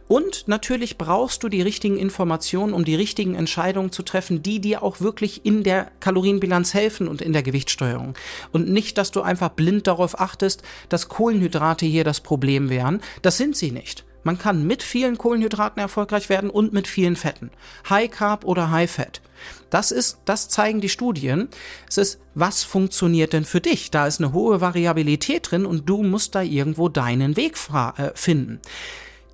Und 0.09 0.47
natürlich 0.47 0.99
brauchst 0.99 1.43
du 1.43 1.49
die 1.49 1.63
richtigen 1.63 1.97
Informationen, 1.97 2.75
um 2.75 2.85
die 2.85 2.95
richtigen 2.95 3.35
Entscheidungen 3.35 3.93
zu 3.93 4.03
treffen, 4.03 4.43
die 4.43 4.61
dir 4.61 4.83
auch 4.83 5.01
wirklich 5.01 5.45
in 5.45 5.63
der 5.63 5.91
Kalorienbilanz 6.01 6.75
helfen 6.75 7.09
und 7.09 7.23
in 7.23 7.33
der 7.33 7.43
Gewichtssteuerung. 7.43 8.15
Und 8.53 8.69
nicht, 8.69 8.99
dass 8.99 9.11
du 9.11 9.23
einfach 9.23 9.51
blind 9.51 9.87
darauf 9.87 10.21
achtest, 10.21 10.63
dass 10.89 11.09
Kohlenhydrate 11.09 11.87
hier 11.87 12.05
das 12.05 12.21
Problem 12.21 12.69
wären. 12.71 13.01
Das 13.23 13.37
sind 13.37 13.57
sie 13.57 13.71
nicht. 13.71 14.05
Man 14.23 14.39
kann 14.39 14.67
mit 14.67 14.83
vielen 14.83 15.17
Kohlenhydraten 15.17 15.81
erfolgreich 15.81 16.29
werden 16.29 16.51
und 16.51 16.73
mit 16.75 16.87
vielen 16.87 17.17
Fetten. 17.17 17.51
High 17.89 18.11
Carb 18.11 18.45
oder 18.45 18.71
High 18.71 18.91
Fat. 18.91 19.23
Das 19.71 19.93
ist, 19.93 20.19
das 20.25 20.49
zeigen 20.49 20.81
die 20.81 20.89
Studien. 20.89 21.49
Es 21.89 21.97
ist, 21.99 22.21
was 22.35 22.65
funktioniert 22.65 23.33
denn 23.33 23.45
für 23.45 23.61
dich? 23.61 23.91
Da 23.91 24.07
ist 24.07 24.21
eine 24.21 24.33
hohe 24.33 24.61
Variabilität 24.61 25.51
drin 25.51 25.65
und 25.65 25.89
du 25.89 26.03
musst 26.03 26.35
da 26.35 26.43
irgendwo 26.43 26.89
deinen 26.89 27.37
Weg 27.37 27.57
äh, 27.73 28.11
finden. 28.15 28.61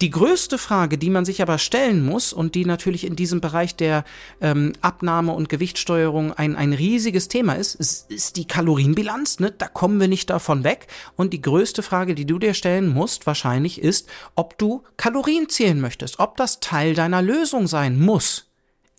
Die 0.03 0.11
größte 0.11 0.59
Frage, 0.59 0.99
die 0.99 1.09
man 1.09 1.25
sich 1.25 1.41
aber 1.41 1.57
stellen 1.57 2.05
muss 2.05 2.35
und 2.35 2.55
die 2.55 2.67
natürlich 2.67 3.05
in 3.05 3.17
diesem 3.17 3.41
Bereich 3.41 3.77
der 3.77 4.05
ähm, 4.43 4.75
Abnahme 4.83 5.33
und 5.33 5.49
Gewichtssteuerung 5.49 6.35
ein, 6.35 6.55
ein 6.55 6.75
riesiges 6.75 7.29
Thema 7.29 7.55
ist, 7.55 7.75
ist, 7.77 8.11
ist 8.11 8.37
die 8.37 8.47
Kalorienbilanz. 8.47 9.41
Ne? 9.41 9.55
Da 9.57 9.69
kommen 9.69 9.99
wir 9.99 10.09
nicht 10.09 10.29
davon 10.29 10.65
weg. 10.65 10.89
Und 11.17 11.33
die 11.33 11.41
größte 11.41 11.83
Frage, 11.83 12.15
die 12.15 12.27
du 12.27 12.39
dir 12.39 12.53
stellen 12.53 12.89
musst, 12.89 13.27
wahrscheinlich 13.27 13.81
ist, 13.81 14.07
ob 14.35 14.59
du 14.59 14.83
Kalorien 14.99 15.49
zählen 15.49 15.81
möchtest, 15.81 16.21
ob 16.21 16.37
das 16.37 16.61
Teil 16.61 16.95
deiner 16.95 17.23
Lösung 17.23 17.67
sein 17.67 17.99
muss. 17.99 18.51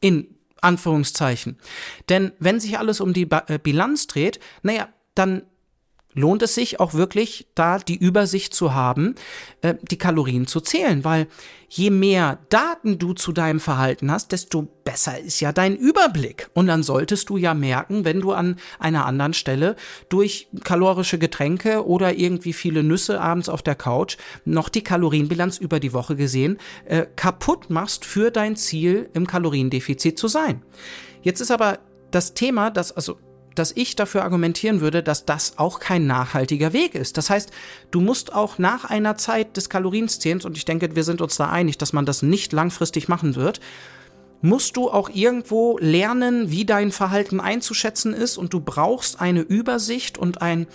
In 0.01 0.36
Anführungszeichen. 0.61 1.57
Denn 2.09 2.31
wenn 2.39 2.59
sich 2.59 2.77
alles 2.77 2.99
um 3.01 3.13
die 3.13 3.25
ba 3.25 3.43
äh, 3.47 3.59
Bilanz 3.59 4.07
dreht, 4.07 4.39
naja, 4.63 4.89
dann 5.15 5.43
lohnt 6.17 6.41
es 6.41 6.55
sich 6.55 6.79
auch 6.79 6.93
wirklich, 6.93 7.47
da 7.55 7.77
die 7.77 7.95
Übersicht 7.95 8.53
zu 8.53 8.73
haben, 8.73 9.15
äh, 9.61 9.75
die 9.89 9.97
Kalorien 9.97 10.47
zu 10.47 10.59
zählen, 10.59 11.05
weil 11.05 11.27
je 11.69 11.89
mehr 11.89 12.39
Daten 12.49 12.97
du 12.97 13.13
zu 13.13 13.31
deinem 13.33 13.59
Verhalten 13.59 14.09
hast, 14.09 14.31
desto 14.31 14.67
besser 14.83 15.19
ist 15.19 15.39
ja 15.41 15.51
dein 15.51 15.75
Überblick. 15.75 16.49
Und 16.53 16.67
dann 16.67 16.81
solltest 16.81 17.29
du 17.29 17.37
ja 17.37 17.53
merken, 17.53 18.03
wenn 18.03 18.21
du 18.21 18.31
an 18.31 18.55
einer 18.79 19.05
anderen 19.05 19.33
Stelle 19.33 19.75
durch 20.09 20.47
kalorische 20.63 21.19
Getränke 21.19 21.85
oder 21.85 22.17
irgendwie 22.17 22.53
viele 22.53 22.83
Nüsse 22.83 23.21
abends 23.21 23.49
auf 23.49 23.61
der 23.61 23.75
Couch 23.75 24.17
noch 24.45 24.69
die 24.69 24.83
Kalorienbilanz 24.83 25.57
über 25.57 25.79
die 25.79 25.93
Woche 25.93 26.15
gesehen 26.15 26.57
äh, 26.85 27.05
kaputt 27.15 27.69
machst 27.69 28.05
für 28.05 28.31
dein 28.31 28.55
Ziel 28.55 29.09
im 29.13 29.27
Kaloriendefizit 29.27 30.17
zu 30.17 30.27
sein. 30.27 30.63
Jetzt 31.21 31.41
ist 31.41 31.51
aber 31.51 31.79
das 32.11 32.33
Thema, 32.33 32.71
dass 32.71 32.91
also 32.91 33.17
dass 33.57 33.71
ich 33.75 33.95
dafür 33.95 34.23
argumentieren 34.23 34.81
würde, 34.81 35.03
dass 35.03 35.25
das 35.25 35.57
auch 35.57 35.79
kein 35.79 36.07
nachhaltiger 36.07 36.73
Weg 36.73 36.95
ist. 36.95 37.17
Das 37.17 37.29
heißt, 37.29 37.51
du 37.91 38.01
musst 38.01 38.33
auch 38.33 38.57
nach 38.57 38.85
einer 38.85 39.17
Zeit 39.17 39.57
des 39.57 39.69
Kalorienzählens, 39.69 40.45
und 40.45 40.57
ich 40.57 40.65
denke, 40.65 40.95
wir 40.95 41.03
sind 41.03 41.21
uns 41.21 41.37
da 41.37 41.49
einig, 41.49 41.77
dass 41.77 41.93
man 41.93 42.05
das 42.05 42.21
nicht 42.21 42.53
langfristig 42.53 43.07
machen 43.07 43.35
wird, 43.35 43.59
musst 44.41 44.77
du 44.77 44.89
auch 44.89 45.09
irgendwo 45.09 45.77
lernen, 45.79 46.51
wie 46.51 46.65
dein 46.65 46.91
Verhalten 46.91 47.39
einzuschätzen 47.39 48.13
ist 48.13 48.37
und 48.37 48.53
du 48.53 48.59
brauchst 48.59 49.19
eine 49.19 49.41
Übersicht 49.41 50.17
und 50.17 50.41
ein 50.41 50.67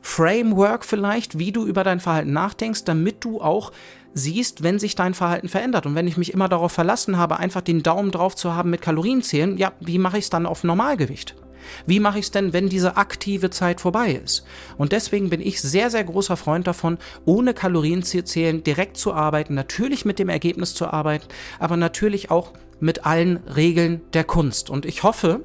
Framework 0.00 0.84
vielleicht, 0.84 1.38
wie 1.38 1.52
du 1.52 1.66
über 1.66 1.84
dein 1.84 2.00
Verhalten 2.00 2.32
nachdenkst, 2.32 2.84
damit 2.84 3.24
du 3.24 3.40
auch 3.40 3.72
siehst, 4.14 4.62
wenn 4.62 4.78
sich 4.78 4.94
dein 4.94 5.14
Verhalten 5.14 5.48
verändert. 5.48 5.86
Und 5.86 5.94
wenn 5.94 6.08
ich 6.08 6.16
mich 6.16 6.32
immer 6.32 6.48
darauf 6.48 6.72
verlassen 6.72 7.16
habe, 7.16 7.38
einfach 7.38 7.60
den 7.60 7.82
Daumen 7.82 8.10
drauf 8.10 8.36
zu 8.36 8.54
haben 8.54 8.70
mit 8.70 8.82
Kalorienzählen, 8.82 9.56
ja, 9.56 9.72
wie 9.80 9.98
mache 9.98 10.18
ich 10.18 10.24
es 10.24 10.30
dann 10.30 10.46
auf 10.46 10.64
Normalgewicht? 10.64 11.34
Wie 11.86 12.00
mache 12.00 12.18
ich 12.18 12.26
es 12.26 12.30
denn, 12.30 12.52
wenn 12.52 12.68
diese 12.68 12.96
aktive 12.96 13.50
Zeit 13.50 13.80
vorbei 13.80 14.20
ist? 14.22 14.44
Und 14.78 14.92
deswegen 14.92 15.30
bin 15.30 15.40
ich 15.40 15.60
sehr, 15.60 15.90
sehr 15.90 16.04
großer 16.04 16.36
Freund 16.36 16.66
davon, 16.66 16.98
ohne 17.24 17.54
Kalorien 17.54 18.02
zu 18.02 18.24
zählen, 18.24 18.62
direkt 18.62 18.96
zu 18.96 19.14
arbeiten, 19.14 19.54
natürlich 19.54 20.04
mit 20.04 20.18
dem 20.18 20.28
Ergebnis 20.28 20.74
zu 20.74 20.88
arbeiten, 20.88 21.26
aber 21.58 21.76
natürlich 21.76 22.30
auch 22.30 22.52
mit 22.80 23.06
allen 23.06 23.36
Regeln 23.54 24.00
der 24.12 24.24
Kunst. 24.24 24.70
Und 24.70 24.86
ich 24.86 25.02
hoffe, 25.02 25.44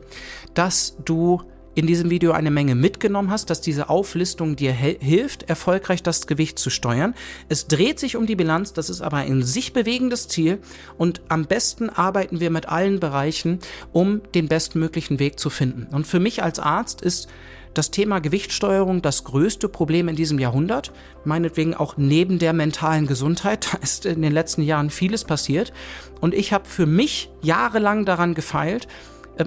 dass 0.54 0.98
du 1.06 1.44
in 1.78 1.86
diesem 1.86 2.10
Video 2.10 2.32
eine 2.32 2.50
Menge 2.50 2.74
mitgenommen 2.74 3.30
hast, 3.30 3.52
dass 3.52 3.62
diese 3.62 3.88
Auflistung 3.88 4.56
dir 4.56 4.74
hilft, 4.74 5.44
erfolgreich 5.44 6.02
das 6.02 6.26
Gewicht 6.26 6.58
zu 6.58 6.72
steuern. 6.72 7.14
Es 7.50 7.68
dreht 7.68 8.00
sich 8.00 8.16
um 8.16 8.26
die 8.26 8.36
Bilanz, 8.36 8.74
das 8.74 8.90
ist 8.90 9.02
aber 9.02 9.18
ein 9.18 9.44
sich 9.44 9.74
bewegendes 9.74 10.28
Ziel 10.28 10.58
und 10.98 11.22
am 11.28 11.46
besten 11.46 11.92
arbeiten 11.92 12.40
wir 12.40 12.50
mit 12.50 12.68
allen 12.68 13.00
Bereichen, 13.00 13.60
um 13.94 14.22
den 14.34 14.48
bestmöglichen 14.48 15.20
Weg 15.20 15.40
zu 15.40 15.52
finden. 15.52 15.94
Und 15.94 16.08
für 16.08 16.20
mich 16.20 16.42
als 16.42 16.58
Arzt 16.58 17.04
ist 17.04 17.30
das 17.76 17.92
Thema 17.92 18.22
Gewichtssteuerung 18.22 19.04
das 19.04 19.24
größte 19.24 19.70
Problem 19.70 20.08
in 20.08 20.16
diesem 20.16 20.40
Jahrhundert. 20.40 20.92
Meinetwegen 21.26 21.76
auch 21.76 21.96
neben 21.96 22.40
der 22.40 22.54
mentalen 22.54 23.06
Gesundheit. 23.06 23.68
Da 23.72 23.78
ist 23.78 24.08
in 24.08 24.24
den 24.24 24.34
letzten 24.34 24.64
Jahren 24.64 24.90
vieles 24.90 25.26
passiert. 25.26 25.74
Und 26.22 26.34
ich 26.34 26.54
habe 26.54 26.66
für 26.68 26.88
mich 26.88 27.30
jahrelang 27.44 28.06
daran 28.06 28.34
gefeilt, 28.34 28.88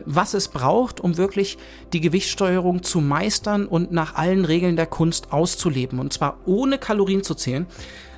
was 0.05 0.35
es 0.35 0.49
braucht, 0.49 1.01
um 1.01 1.17
wirklich 1.17 1.59
die 1.93 2.01
Gewichtssteuerung 2.01 2.83
zu 2.83 3.01
meistern 3.01 3.67
und 3.67 3.93
nach 3.93 4.15
allen 4.15 4.45
Regeln 4.45 4.77
der 4.77 4.87
Kunst 4.87 5.33
auszuleben. 5.33 5.99
Und 5.99 6.13
zwar 6.13 6.39
ohne 6.47 6.79
Kalorien 6.79 7.23
zu 7.23 7.35
zählen. 7.35 7.67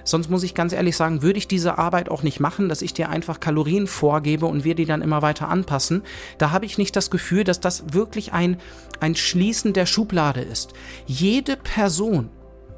Sonst 0.04 0.30
muss 0.30 0.42
ich 0.42 0.54
ganz 0.54 0.72
ehrlich 0.72 0.96
sagen, 0.96 1.22
würde 1.22 1.38
ich 1.38 1.46
diese 1.46 1.78
Arbeit 1.78 2.08
auch 2.08 2.22
nicht 2.22 2.40
machen, 2.40 2.68
dass 2.68 2.82
ich 2.82 2.92
dir 2.92 3.08
einfach 3.08 3.40
Kalorien 3.40 3.86
vorgebe 3.86 4.46
und 4.46 4.64
wir 4.64 4.74
die 4.74 4.84
dann 4.84 5.02
immer 5.02 5.22
weiter 5.22 5.48
anpassen. 5.48 6.02
Da 6.38 6.50
habe 6.50 6.66
ich 6.66 6.78
nicht 6.78 6.96
das 6.96 7.10
Gefühl, 7.10 7.44
dass 7.44 7.60
das 7.60 7.92
wirklich 7.92 8.32
ein, 8.32 8.56
ein 9.00 9.14
Schließen 9.14 9.72
der 9.72 9.86
Schublade 9.86 10.40
ist. 10.40 10.72
Jede 11.06 11.56
Person 11.56 12.30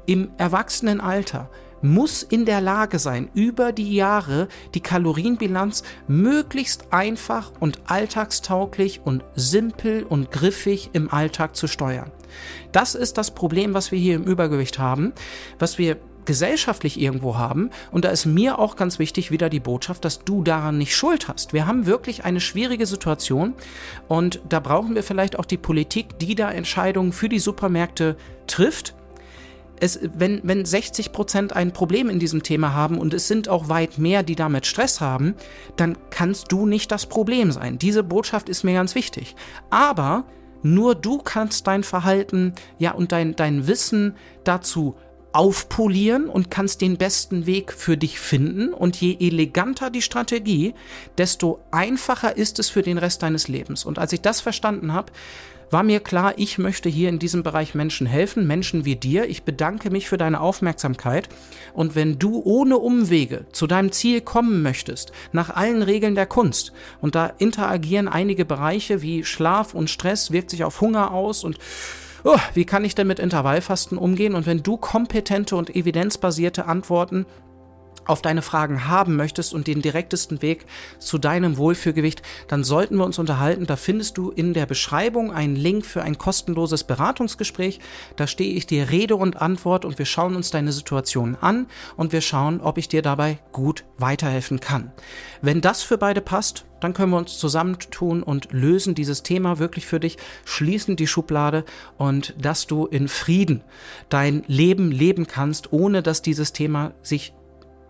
im 0.05 0.29
Erwachsenenalter 0.37 1.49
muss 1.85 2.23
in 2.23 2.45
der 2.45 2.61
Lage 2.61 2.99
sein, 2.99 3.29
über 3.33 3.71
die 3.71 3.95
Jahre 3.95 4.47
die 4.73 4.81
Kalorienbilanz 4.81 5.83
möglichst 6.07 6.91
einfach 6.91 7.51
und 7.59 7.79
alltagstauglich 7.85 9.01
und 9.03 9.23
simpel 9.35 10.03
und 10.03 10.31
griffig 10.31 10.89
im 10.93 11.11
Alltag 11.11 11.55
zu 11.55 11.67
steuern. 11.67 12.11
Das 12.71 12.95
ist 12.95 13.17
das 13.17 13.31
Problem, 13.31 13.73
was 13.73 13.91
wir 13.91 13.99
hier 13.99 14.15
im 14.15 14.23
Übergewicht 14.23 14.79
haben, 14.79 15.13
was 15.59 15.77
wir 15.77 15.97
gesellschaftlich 16.25 16.99
irgendwo 16.99 17.37
haben. 17.37 17.69
Und 17.91 18.03
da 18.03 18.09
ist 18.09 18.25
mir 18.25 18.59
auch 18.59 18.75
ganz 18.75 18.99
wichtig 18.99 19.31
wieder 19.31 19.49
die 19.49 19.59
Botschaft, 19.59 20.03
dass 20.03 20.23
du 20.23 20.43
daran 20.43 20.77
nicht 20.77 20.95
Schuld 20.95 21.27
hast. 21.27 21.53
Wir 21.53 21.67
haben 21.67 21.85
wirklich 21.85 22.25
eine 22.25 22.41
schwierige 22.41 22.85
Situation 22.85 23.53
und 24.07 24.41
da 24.49 24.59
brauchen 24.59 24.95
wir 24.95 25.03
vielleicht 25.03 25.39
auch 25.39 25.45
die 25.45 25.57
Politik, 25.57 26.19
die 26.19 26.35
da 26.35 26.51
Entscheidungen 26.51 27.13
für 27.13 27.29
die 27.29 27.39
Supermärkte 27.39 28.17
trifft 28.47 28.95
es, 29.79 29.99
wenn, 30.13 30.41
wenn 30.43 30.65
60 30.65 31.11
Prozent 31.11 31.55
ein 31.55 31.71
Problem 31.71 32.09
in 32.09 32.19
diesem 32.19 32.43
Thema 32.43 32.73
haben 32.73 32.97
und 32.97 33.13
es 33.13 33.27
sind 33.27 33.49
auch 33.49 33.69
weit 33.69 33.97
mehr, 33.97 34.23
die 34.23 34.35
damit 34.35 34.65
Stress 34.65 35.01
haben, 35.01 35.35
dann 35.75 35.97
kannst 36.09 36.51
du 36.51 36.65
nicht 36.65 36.91
das 36.91 37.05
Problem 37.05 37.51
sein. 37.51 37.77
Diese 37.77 38.03
Botschaft 38.03 38.49
ist 38.49 38.63
mir 38.63 38.73
ganz 38.73 38.95
wichtig. 38.95 39.35
Aber 39.69 40.25
nur 40.63 40.95
du 40.95 41.19
kannst 41.19 41.67
dein 41.67 41.83
Verhalten, 41.83 42.53
ja, 42.79 42.91
und 42.91 43.11
dein, 43.11 43.35
dein 43.35 43.67
Wissen 43.67 44.15
dazu 44.43 44.95
aufpolieren 45.35 46.29
und 46.29 46.49
kannst 46.49 46.79
den 46.79 46.95
besten 46.95 47.45
Weg 47.45 47.73
für 47.73 47.97
dich 47.97 48.19
finden. 48.21 48.73
Und 48.73 48.95
je 48.95 49.17
eleganter 49.19 49.89
die 49.89 50.01
Strategie, 50.01 50.73
desto 51.17 51.59
einfacher 51.71 52.37
ist 52.37 52.57
es 52.57 52.69
für 52.69 52.83
den 52.83 52.97
Rest 52.97 53.21
deines 53.21 53.49
Lebens. 53.49 53.83
Und 53.83 53.99
als 53.99 54.13
ich 54.13 54.21
das 54.21 54.39
verstanden 54.39 54.93
habe, 54.93 55.11
war 55.69 55.83
mir 55.83 55.99
klar, 55.99 56.33
ich 56.37 56.57
möchte 56.57 56.89
hier 56.89 57.09
in 57.09 57.19
diesem 57.19 57.43
Bereich 57.43 57.75
Menschen 57.75 58.07
helfen, 58.07 58.47
Menschen 58.47 58.85
wie 58.85 58.95
dir. 58.95 59.27
Ich 59.27 59.43
bedanke 59.43 59.89
mich 59.89 60.07
für 60.07 60.17
deine 60.17 60.39
Aufmerksamkeit. 60.39 61.29
Und 61.73 61.95
wenn 61.95 62.19
du 62.19 62.41
ohne 62.43 62.77
Umwege 62.77 63.45
zu 63.51 63.67
deinem 63.67 63.91
Ziel 63.91 64.21
kommen 64.21 64.61
möchtest, 64.61 65.11
nach 65.31 65.49
allen 65.49 65.81
Regeln 65.81 66.15
der 66.15 66.25
Kunst, 66.27 66.71
und 67.01 67.15
da 67.15 67.27
interagieren 67.37 68.07
einige 68.07 68.45
Bereiche 68.45 69.01
wie 69.01 69.23
Schlaf 69.23 69.73
und 69.73 69.89
Stress, 69.89 70.31
wirkt 70.31 70.49
sich 70.49 70.63
auf 70.63 70.81
Hunger 70.81 71.11
aus 71.11 71.43
und 71.43 71.57
oh, 72.23 72.39
wie 72.53 72.65
kann 72.65 72.85
ich 72.85 72.95
denn 72.95 73.07
mit 73.07 73.19
Intervallfasten 73.19 73.97
umgehen? 73.97 74.35
Und 74.35 74.45
wenn 74.45 74.63
du 74.63 74.77
kompetente 74.77 75.55
und 75.55 75.75
evidenzbasierte 75.75 76.65
Antworten 76.65 77.25
auf 78.05 78.21
deine 78.21 78.41
Fragen 78.41 78.87
haben 78.87 79.15
möchtest 79.15 79.53
und 79.53 79.67
den 79.67 79.81
direktesten 79.81 80.41
Weg 80.41 80.65
zu 80.99 81.17
deinem 81.17 81.57
Wohlfühlgewicht, 81.57 82.21
dann 82.47 82.63
sollten 82.63 82.97
wir 82.97 83.05
uns 83.05 83.19
unterhalten. 83.19 83.65
Da 83.65 83.75
findest 83.75 84.17
du 84.17 84.31
in 84.31 84.53
der 84.53 84.65
Beschreibung 84.65 85.31
einen 85.31 85.55
Link 85.55 85.85
für 85.85 86.03
ein 86.03 86.17
kostenloses 86.17 86.83
Beratungsgespräch. 86.83 87.79
Da 88.15 88.27
stehe 88.27 88.53
ich 88.53 88.67
dir 88.67 88.89
Rede 88.89 89.15
und 89.15 89.41
Antwort 89.41 89.85
und 89.85 89.97
wir 89.97 90.05
schauen 90.05 90.35
uns 90.35 90.51
deine 90.51 90.71
Situation 90.71 91.37
an 91.39 91.67
und 91.97 92.13
wir 92.13 92.21
schauen, 92.21 92.61
ob 92.61 92.77
ich 92.77 92.87
dir 92.87 93.01
dabei 93.01 93.39
gut 93.51 93.83
weiterhelfen 93.97 94.59
kann. 94.59 94.91
Wenn 95.41 95.61
das 95.61 95.83
für 95.83 95.97
beide 95.97 96.21
passt, 96.21 96.65
dann 96.79 96.93
können 96.93 97.11
wir 97.11 97.17
uns 97.17 97.37
zusammentun 97.37 98.21
und 98.21 98.51
lösen 98.51 98.95
dieses 98.95 99.23
Thema 99.23 99.59
wirklich 99.59 99.87
für 99.87 99.99
dich, 99.99 100.17
schließen 100.43 100.95
die 100.95 101.07
Schublade 101.07 101.65
und 101.97 102.35
dass 102.39 102.67
du 102.67 102.85
in 102.85 103.07
Frieden 103.07 103.61
dein 104.09 104.43
Leben 104.47 104.91
leben 104.91 105.25
kannst, 105.25 105.73
ohne 105.73 106.03
dass 106.03 106.21
dieses 106.21 106.53
Thema 106.53 106.93
sich 107.01 107.33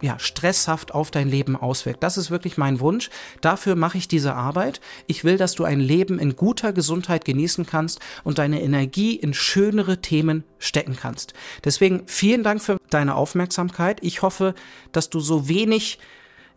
ja, 0.06 0.20
stresshaft 0.20 0.94
auf 0.94 1.10
dein 1.10 1.28
Leben 1.28 1.56
auswirkt. 1.56 2.04
Das 2.04 2.16
ist 2.16 2.30
wirklich 2.30 2.58
mein 2.58 2.80
Wunsch. 2.80 3.10
Dafür 3.42 3.76
mache 3.76 3.98
ich 3.98 4.08
diese 4.08 4.36
Arbeit. 4.36 4.80
Ich 5.08 5.24
will, 5.24 5.38
dass 5.38 5.56
du 5.56 5.64
ein 5.64 5.80
Leben 5.80 6.20
in 6.20 6.36
guter 6.36 6.74
Gesundheit 6.74 7.26
genießen 7.26 7.66
kannst 7.66 8.00
und 8.24 8.38
deine 8.38 8.62
Energie 8.62 9.16
in 9.16 9.34
schönere 9.34 10.02
Themen 10.02 10.44
stecken 10.60 10.96
kannst. 10.96 11.34
Deswegen 11.64 12.04
vielen 12.06 12.44
Dank 12.44 12.62
für 12.62 12.78
deine 12.92 13.16
Aufmerksamkeit. 13.16 13.98
Ich 14.04 14.22
hoffe, 14.22 14.54
dass 14.92 15.10
du 15.10 15.20
so 15.20 15.50
wenig 15.50 15.98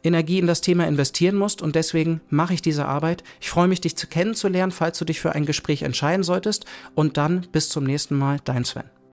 Energie 0.04 0.38
in 0.38 0.46
das 0.46 0.60
Thema 0.60 0.86
investieren 0.86 1.34
musst 1.34 1.62
und 1.62 1.74
deswegen 1.74 2.20
mache 2.28 2.52
ich 2.52 2.60
diese 2.60 2.84
Arbeit. 2.84 3.24
Ich 3.40 3.48
freue 3.48 3.66
mich, 3.66 3.80
dich 3.80 3.96
zu 3.96 4.06
kennenzulernen, 4.08 4.72
falls 4.72 4.98
du 4.98 5.06
dich 5.06 5.20
für 5.20 5.32
ein 5.32 5.46
Gespräch 5.46 5.82
entscheiden 5.82 6.22
solltest 6.22 6.66
und 6.94 7.16
dann 7.16 7.46
bis 7.50 7.70
zum 7.70 7.84
nächsten 7.84 8.16
Mal, 8.16 8.40
dein 8.44 8.66
Sven. 8.66 8.97